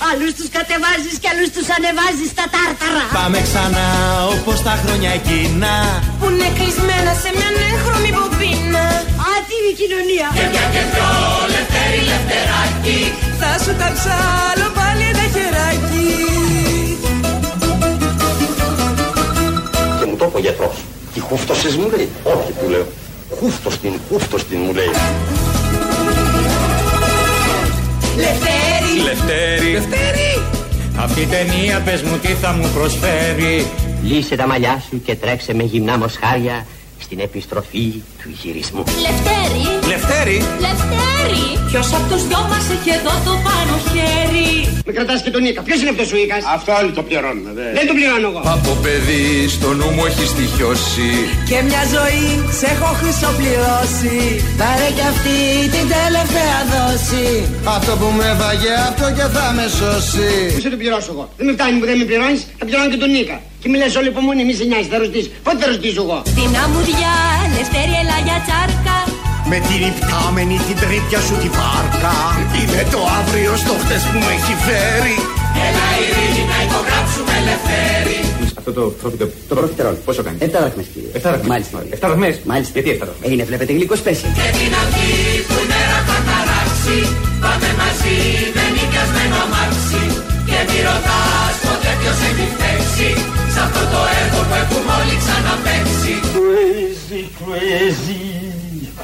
[0.10, 3.88] Άλλους τους κατεβάζεις και άλλους τους ανεβάζεις στα τάρταρα Πάμε ξανά
[4.36, 5.74] όπως τα χρόνια εκείνα
[6.20, 8.86] Που είναι κλεισμένα σε μια νέχρωμη μπομπίνα
[9.28, 11.12] Α, τι είναι η κοινωνία Και μια και δυο
[11.54, 13.00] Λευτέρη Λευτεράκι
[13.42, 16.10] Θα σου τα ψάλω πάλι ένα χεράκι
[20.00, 20.76] Και μου το είπε ο γιατρός.
[21.14, 22.10] Τι χούφτωσες μου λέει.
[22.24, 22.88] Όχι του λέω.
[23.40, 24.92] Χούφτος την, χούφτος την μου λέει.
[28.24, 28.61] Λευτέρη
[29.04, 29.72] Λευτέρη.
[29.72, 30.44] Λευτέρη!
[30.98, 33.68] Αυτή η ταινία πες μου τι θα μου προσφέρει;
[34.04, 36.66] Λύσε τα μαλλιά σου και τρέξε με γυμνά μοσχάρια
[37.12, 37.86] στην επιστροφή
[38.22, 38.84] του γυρισμού.
[39.08, 39.64] Λευτέρη.
[39.92, 40.38] Λευτέρη.
[40.68, 41.44] Λευτέρη.
[41.70, 44.50] Ποιος από τους δυο μας έχει εδώ το πάνω χέρι;
[44.88, 47.68] Με κρατάς και τον Ίκα, ποιος είναι αυτός ο Ίκας; Αυτό όλοι το πληρώνουμε δε.
[47.78, 48.42] Δεν τον πληρώνω εγώ.
[48.56, 51.10] Από παιδί στο νου μου έχει στοιχειώσει.
[51.50, 52.28] Και μια ζωή
[52.60, 54.18] σε έχω χρυσοπληρώσει.
[54.62, 55.38] Πάρε κι αυτή
[55.76, 57.28] την τελευταία δόση.
[57.78, 60.32] Αυτό που με βαγε αυτό και θα με σώσει.
[60.56, 61.26] Πού σε τον πληρώσω εγώ.
[61.38, 63.96] Δεν με φτάνει που δεν με πληρώνεις, θα πληρώνω και τον Ίκα Και μη λες
[64.00, 67.16] όλη υπομονή, μη σε νοιάζει, θα ρωτήσεις Πότε θα ρωτήσω εγώ; Στην αμμουδιά,
[67.56, 68.98] Λευτέρη έλα για τσάρκα
[69.52, 72.18] Με την υπτάμενη την τρίπια σου τη βάρκα
[72.60, 75.16] Είναι το αύριο στο χτες που με έχει φέρει
[75.68, 78.20] Έλα ειρήνη να υπογράψουμε ελευθέρη.
[78.60, 81.10] Αυτό το προφιτερόλ, το προφιτερόλ, πόσο κάνει; 7 δραχμές κύριε.
[81.20, 81.50] 7 δραχμές.
[81.54, 81.78] Μάλιστα.
[81.98, 82.36] 7 δραχμές.
[82.52, 82.74] Μάλιστα.
[82.76, 83.28] Γιατί 7 δραχμές.
[83.32, 84.30] Είναι βλέπετε γλυκός σπέσιο.
[84.40, 85.16] Και την αυγή
[85.48, 86.98] που η μέρα θα ταράξει.
[87.44, 88.18] Πάμε μαζί
[88.56, 90.04] με νοικιασμένο αμάξι.
[90.48, 91.71] Και μη ρωτάς ποτέ
[92.02, 93.08] ποιος έχει φταίξει.
[93.54, 96.14] Σ' αυτό το έργο που έχουμε όλοι ξαναπέξει.
[96.36, 98.24] Crazy, crazy,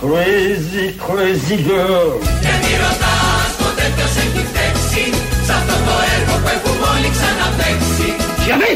[0.02, 2.12] crazy, crazy girl
[2.44, 5.04] Και μη ρωτάς ποτέ ποιος έχει φταίξει.
[5.48, 8.08] Σ' αυτό το έργο που έχουμε όλοι ξαναπέξει.
[8.44, 8.74] Σιωπή!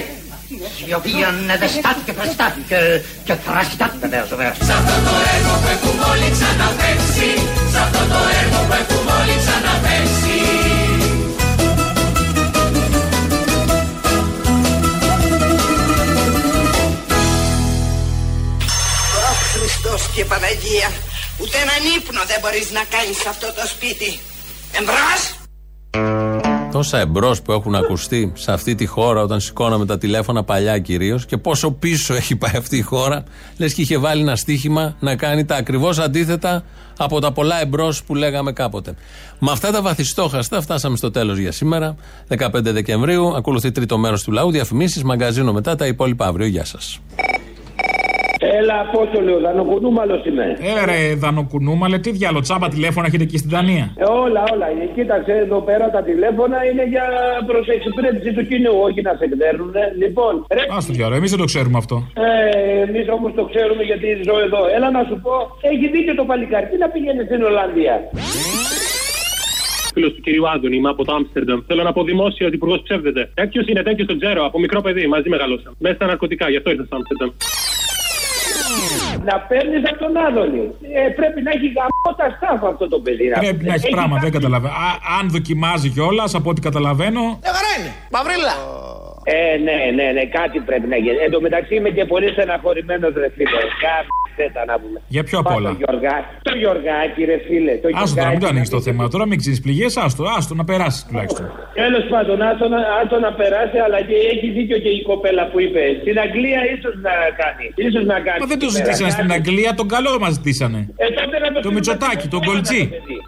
[0.78, 2.80] Σιωπή ανεδεστάτη και πρεστάτη και,
[3.28, 4.56] και θρασκητάτη βεβαίως βεβαίως.
[4.68, 7.30] Σ' αυτό το έργο που έχουμε όλοι ξαναπέξει.
[7.74, 10.41] Σ' αυτό το έργο που έχουμε όλοι ξαναπέξει.
[20.02, 20.90] Χριστός και Παναγία,
[21.42, 24.20] ούτε έναν ύπνο δεν μπορείς να κάνεις σε αυτό το σπίτι.
[24.80, 25.22] Εμπρός!
[26.72, 31.26] Τόσα εμπρός που έχουν ακουστεί σε αυτή τη χώρα όταν σηκώναμε τα τηλέφωνα παλιά κυρίως
[31.26, 33.24] και πόσο πίσω έχει πάει αυτή η χώρα,
[33.58, 36.64] λες και είχε βάλει ένα στίχημα να κάνει τα ακριβώς αντίθετα
[36.98, 38.94] από τα πολλά εμπρός που λέγαμε κάποτε.
[39.40, 41.96] Με αυτά τα βαθιστόχαστα φτάσαμε στο τέλος για σήμερα,
[42.28, 43.36] 15 Δεκεμβρίου.
[43.36, 46.48] Ακολουθεί τρίτο μέρος του λαού, διαφημίσεις, μαγκαζίνο μετά, τα υπόλοιπα αύριο.
[46.48, 47.00] Γεια σας.
[48.60, 50.46] Έλα, πώ το λέω, δανοκουνούμαλο είμαι.
[50.70, 54.68] Έλα ρε δανοκουνούμαλε, τι διάλο τσάμπα τηλέφωνα έχετε εκεί στην Δανία; Ε, όλα, όλα.
[54.84, 57.06] Ε, Κοίταξε εδώ πέρα τα τηλέφωνα είναι για
[57.50, 59.74] προ εξυπηρέτηση του κοινού, όχι να σε εκδέρνουν.
[60.04, 60.62] Λοιπόν, ρε.
[60.76, 61.96] Α το διάλο, εμείς δεν το ξέρουμε αυτό.
[62.26, 64.62] Ε, Εμείς όμως το ξέρουμε γιατί ζω εδώ.
[64.76, 65.34] Έλα να σου πω,
[65.72, 66.66] έχει δίκιο το παλικάρι.
[66.72, 67.96] Τι να πηγαίνει στην Ολλανδία;
[69.94, 71.60] Φίλος του κυρίου Άντωνη, είμαι από το Άμστερνταμ.
[71.68, 73.22] Θέλω να πω δημόσια ότι ο υπουργός ψεύδεται.
[73.34, 74.46] Τέτοιος είναι, τέτοιος τον ξέρω.
[74.46, 75.76] Από μικρό παιδί, μαζί μεγαλώσαμε.
[75.80, 77.30] Μέσα στα ναρκωτικά, γι' αυτό ήρθα στο Άμστερνταμ.
[79.30, 80.66] Να παίρνεις από τον Άδωνη.
[81.00, 83.28] Ε, πρέπει να έχει γαμό τα στάφα αυτό το παιδί.
[83.28, 83.68] να Πρέπει πούμε.
[83.70, 84.74] να έχει πράγμα, δεν καταλαβαίνω.
[84.74, 87.24] Α, αν δοκιμάζει κιόλας, από ό,τι καταλαβαίνω.
[88.12, 88.56] Μαυρίλα.
[89.24, 91.18] Ε, ναι, ναι, ναι, κάτι πρέπει να γίνει.
[91.26, 93.60] Εν τω μεταξύ είμαι και πολύ στεναχωρημένος, ρε φίλε.
[94.36, 94.98] Κάμισε τα να πούμε.
[95.16, 96.16] Για ποιο απ' Πάω όλα; Το, Γιωργά,
[96.48, 97.74] το Γιωργάκη, ρε φίλε.
[97.84, 98.46] Το Άστο τώρα, μην το Γιωργάκη.
[98.54, 99.02] ανοίξεις το θέμα.
[99.14, 101.46] Τώρα μην ξέρει πληγές, άστο, άστο να περάσεις τουλάχιστον.
[101.84, 105.58] Τέλος πάντων, άτο να, άτο να περάσει, αλλά και έχει δίκιο και η κοπέλα που
[105.66, 105.84] είπε.
[106.04, 107.66] Στην Αγγλία ίσως να κάνει.
[107.88, 108.40] Ίσως να κάνει.
[108.44, 108.86] Μα δεν το σήμερα.
[108.86, 110.80] ζητήσανε στην Κάτι- Αγγλία, τον καλό μας ζητήσανε.
[111.04, 112.82] Ε, τότε να Το Μητσοτάκι, τον Κολτζή.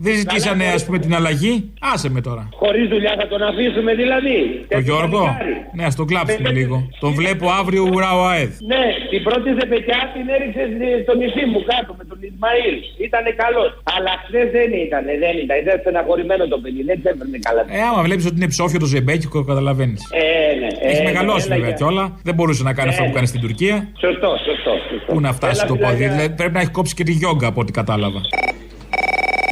[0.05, 1.53] Δεν ζητήσανε, ας πούμε, την αλλαγή;
[1.93, 2.43] Άσε με τώρα.
[2.61, 4.35] Χωρίς δουλειά θα τον αφήσουμε δηλαδή.
[4.61, 5.21] Το Τέτοιο Γιώργο.
[5.25, 5.55] παλικάρι.
[5.77, 6.75] Ναι, ας τον κλάψουμε λίγο.
[7.03, 8.51] Τον βλέπω αύριο ουρά ο ΑΕΔ.
[8.71, 12.75] Ναι, την πρώτη ζεπετιά την έριξε στη- στο νησί μου κάτω με τον Ισμαήλ.
[13.07, 13.69] Ήτανε καλός.
[13.95, 15.55] Αλλά χθες δεν ήταν, δεν ήταν.
[15.63, 17.61] Ήταν στεναχωρημένο το παιδί, δεν ξέφερνε καλά.
[17.77, 20.01] Ε, άμα βλέπεις ότι είναι ψόφιο το ζεμπέκικο, καταλαβαίνεις.
[20.21, 20.25] Ε,
[20.61, 20.69] ναι.
[20.89, 22.03] Έχει ε, μεγαλώσει ναι, βέβαια έλα, κιόλα.
[22.27, 23.75] Δεν μπορούσε να κάνει αυτό Ε, που κάνει στην Τουρκία.
[24.05, 24.73] Σωστό, σωστό.
[24.89, 25.09] σωστό.
[25.13, 25.85] Πού να φτάσει Έλα, το πόδι.
[25.95, 26.09] φιλάκια.
[26.15, 28.21] Δηλαδή, πρέπει να έχει κόψει και τη γιόγκα από ό,τι κατάλαβα.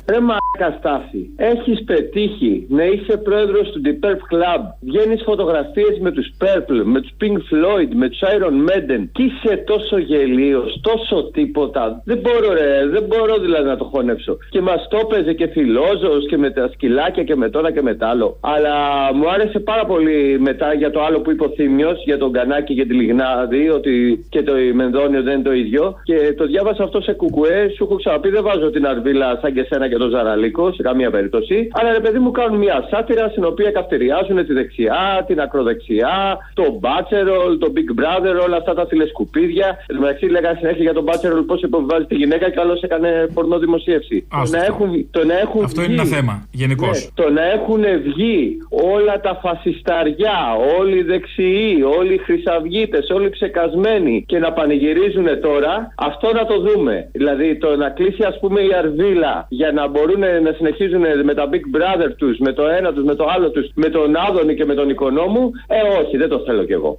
[0.09, 4.61] Ρε μαλάκα Στάση, έχεις πετύχει να είσαι πρόεδρος του Deep Purple Club.
[4.79, 9.07] Βγαίνεις φωτογραφίες με τους Purple, με τους Pink Floyd, με τους Iron Maiden.
[9.11, 12.01] Και είσαι τόσο γελίος, τόσο τίποτα.
[12.05, 14.37] Δεν μπορώ ρε, δεν μπορώ δηλαδή να το χωνέψω.
[14.49, 17.93] Και μας το έπαιζε και φιλόζος και με τα σκυλάκια και με τώρα και με
[17.93, 18.37] τ' άλλο.
[18.41, 18.75] Αλλά
[19.13, 22.73] μου άρεσε πάρα πολύ μετά για το άλλο που είπε ο Θήμιος, για τον Κανάκη
[22.73, 25.95] και τη Λιγνάδη, ότι και το Μενδόνιο δεν είναι το ίδιο.
[26.03, 29.63] Και το διάβασα αυτό σε κουκουέ, σου έχω ξαναπεί, δεν βάζω την αρβίλα σαν και
[29.69, 31.67] σένα και τον Ζαραλίκο σε καμία περίπτωση.
[31.71, 36.65] Αλλά ρε παιδί μου κάνουν μια σάτυρα στην οποία καυτηριάζουν τη δεξιά, την ακροδεξιά, το
[36.83, 39.67] Bachelor, το Big Brother, όλα αυτά τα τηλεσκουπίδια.
[39.87, 43.27] Εν τω μεταξύ λέγανε συνέχεια για τον Bachelor πώς υποβιβάζει τη γυναίκα και άλλος έκανε
[43.33, 44.27] πορνό δημοσίευση.
[44.29, 44.57] Το Άστο.
[44.57, 46.97] να έχουν, το να έχουν Αυτό είναι βγει- ένα θέμα, γενικώς.
[47.15, 48.57] ναι, το να έχουν βγει
[48.95, 50.37] όλα τα φασισταριά,
[50.79, 56.45] όλοι οι δεξιοί, όλοι οι χρυσαυγίτες, όλοι οι ψεκασμένοι και να πανηγυρίζουν τώρα, αυτό να
[56.45, 57.09] το δούμε.
[57.11, 61.49] Δηλαδή το να κλείσει ας πούμε η Αρβίλα για να μπορούν να συνεχίζουν με τα
[61.51, 64.65] Big Brother τους, με το ένα τους, με το άλλο τους, με τον Άδωνη και
[64.65, 66.97] με τον Οικονόμου, ε όχι, δεν το θέλω κι εγώ.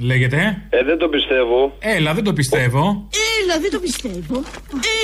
[0.00, 1.72] Λέγεται; Ε, δεν το πιστεύω.
[1.78, 3.08] Έλα, δεν το πιστεύω.
[3.44, 4.42] Έλα, δεν το πιστεύω.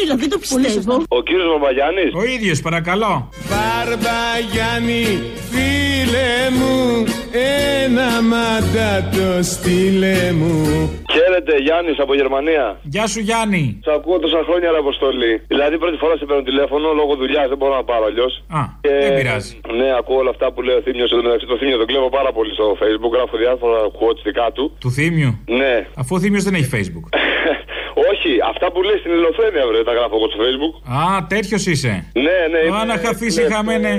[0.03, 1.03] Έλα, δεν το πιστεύω.
[1.09, 2.11] Ο κύριος Βαμπαγιάννη.
[2.14, 3.28] Ο ίδιος, παρακαλώ.
[3.49, 5.05] Μπαρμπαγιάννη,
[5.51, 7.05] φίλε μου,
[7.82, 10.90] ένα μαντάτο στείλε μου.
[11.39, 12.64] Χαίρετε, Γιάννης από Γερμανία.
[12.95, 13.64] Γεια σου, Γιάννη.
[13.86, 15.32] Σα ακούω τόσα χρόνια, ρε Αποστολή.
[15.53, 18.32] Δηλαδή, πρώτη φορά σε παίρνω τηλέφωνο λόγω δουλειάς, δεν μπορώ να πάρω αλλιώς.
[18.59, 18.62] Α,
[19.05, 19.53] δεν πειράζει.
[19.78, 21.11] Ναι, ακούω όλα αυτά που λέει ο Θήμιος.
[21.12, 23.12] Εν τω μεταξύ, το Θήμιο τον κλέβω πάρα πολύ στο Facebook.
[23.16, 24.64] Γράφω διάφορα quotes δικά του.
[24.84, 25.32] Του θύμιου.
[25.61, 25.74] Ναι.
[26.01, 27.07] Αφού ο θύμιο δεν έχει Facebook.
[28.11, 30.74] Όχι, αυτά που λέει στην Ελληνοφρένεια, βρε, τα γράφω εγώ στο Facebook.
[31.01, 31.93] Α, τέτοιος είσαι.
[32.26, 32.61] Ναι, ναι.
[32.76, 33.93] Α, να χαθείς η χαμένε.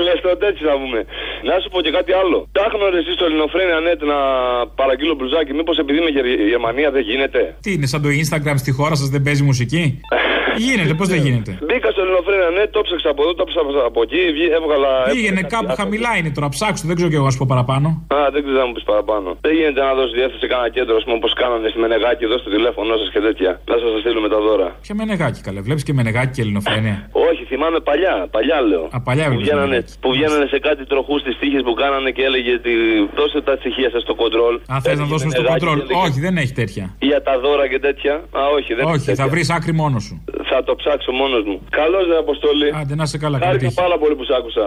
[0.00, 0.98] Κλειστό έτσι να πούμε.
[1.48, 2.38] Να σου πω και κάτι άλλο.
[2.56, 4.18] Ψάχνω ρε εσείς στο Ελληνοφρένια Net να
[4.80, 5.52] παραγγείλω μπλουζάκι.
[5.58, 7.40] Μήπως επειδή είμαι Γερ- Γερμανία δεν γίνεται.
[7.64, 9.82] Τι είναι, σαν το Instagram στη χώρα σας δεν παίζει μουσική;
[10.66, 13.98] γίνεται, πώς δεν γίνεται; Μπήκα στο Ελληνοφρένια Net, το ψάξα από εδώ, το ψάξα από
[14.06, 14.90] εκεί, βγή- έβγαλα.
[15.12, 17.48] Πήγαινε έβγαλα κάπου κάτι χαμηλά είναι τώρα, ψάξτε, δεν ξέρω και εγώ να σου πω
[17.54, 17.88] παραπάνω.
[18.16, 19.28] Α, δεν ξέρω να μου πεις παραπάνω.
[19.46, 22.36] Δεν γίνεται να δώσεις διεύθυνση σε κανένα κέντρο, ας πούμε, όπως κάνανε στη Μενεγάκη εδώ
[22.42, 23.50] στο τηλέφωνο σας και τέτοια.
[23.70, 24.68] Να σας στείλουμε τα δώρα.
[24.84, 26.96] Ποια μενεγάκι καλέ, βλέπεις και μενεγάκι και ελληνοφρένεια.
[27.28, 28.84] Όχι, θυμάμαι παλιά, παλιά λέω.
[28.96, 29.89] Α, παλιά που, βλέπεις βγαίνανε, Μενεγάκη.
[30.02, 32.72] Που βγαίνανε σε κάτι τροχούς στι τύχε που κάνανε και έλεγε ότι
[33.18, 34.54] δώσε τα στοιχεία σας στο κοντρόλ.
[34.74, 35.78] Αν θες να Έλεγε δώσουμε στο Μενεγάκη κοντρόλ.
[35.86, 36.84] και έλεγε Όχι, δεν έχει τέτοια.
[37.10, 38.14] Για τα δώρα και τέτοια.
[38.38, 39.28] Α, όχι, δεν έχει Όχι, θα τέτοια.
[39.32, 40.14] βρεις άκρη μόνος σου.
[40.50, 41.56] Θα το ψάξω μόνος μου.
[41.80, 42.66] Καλώς, ρε Αποστόλη.
[42.80, 43.80] Άντε να σε καλά, καλή Χάρηκα τύχη.
[43.84, 44.64] πάρα πολύ που σ' άκουσα.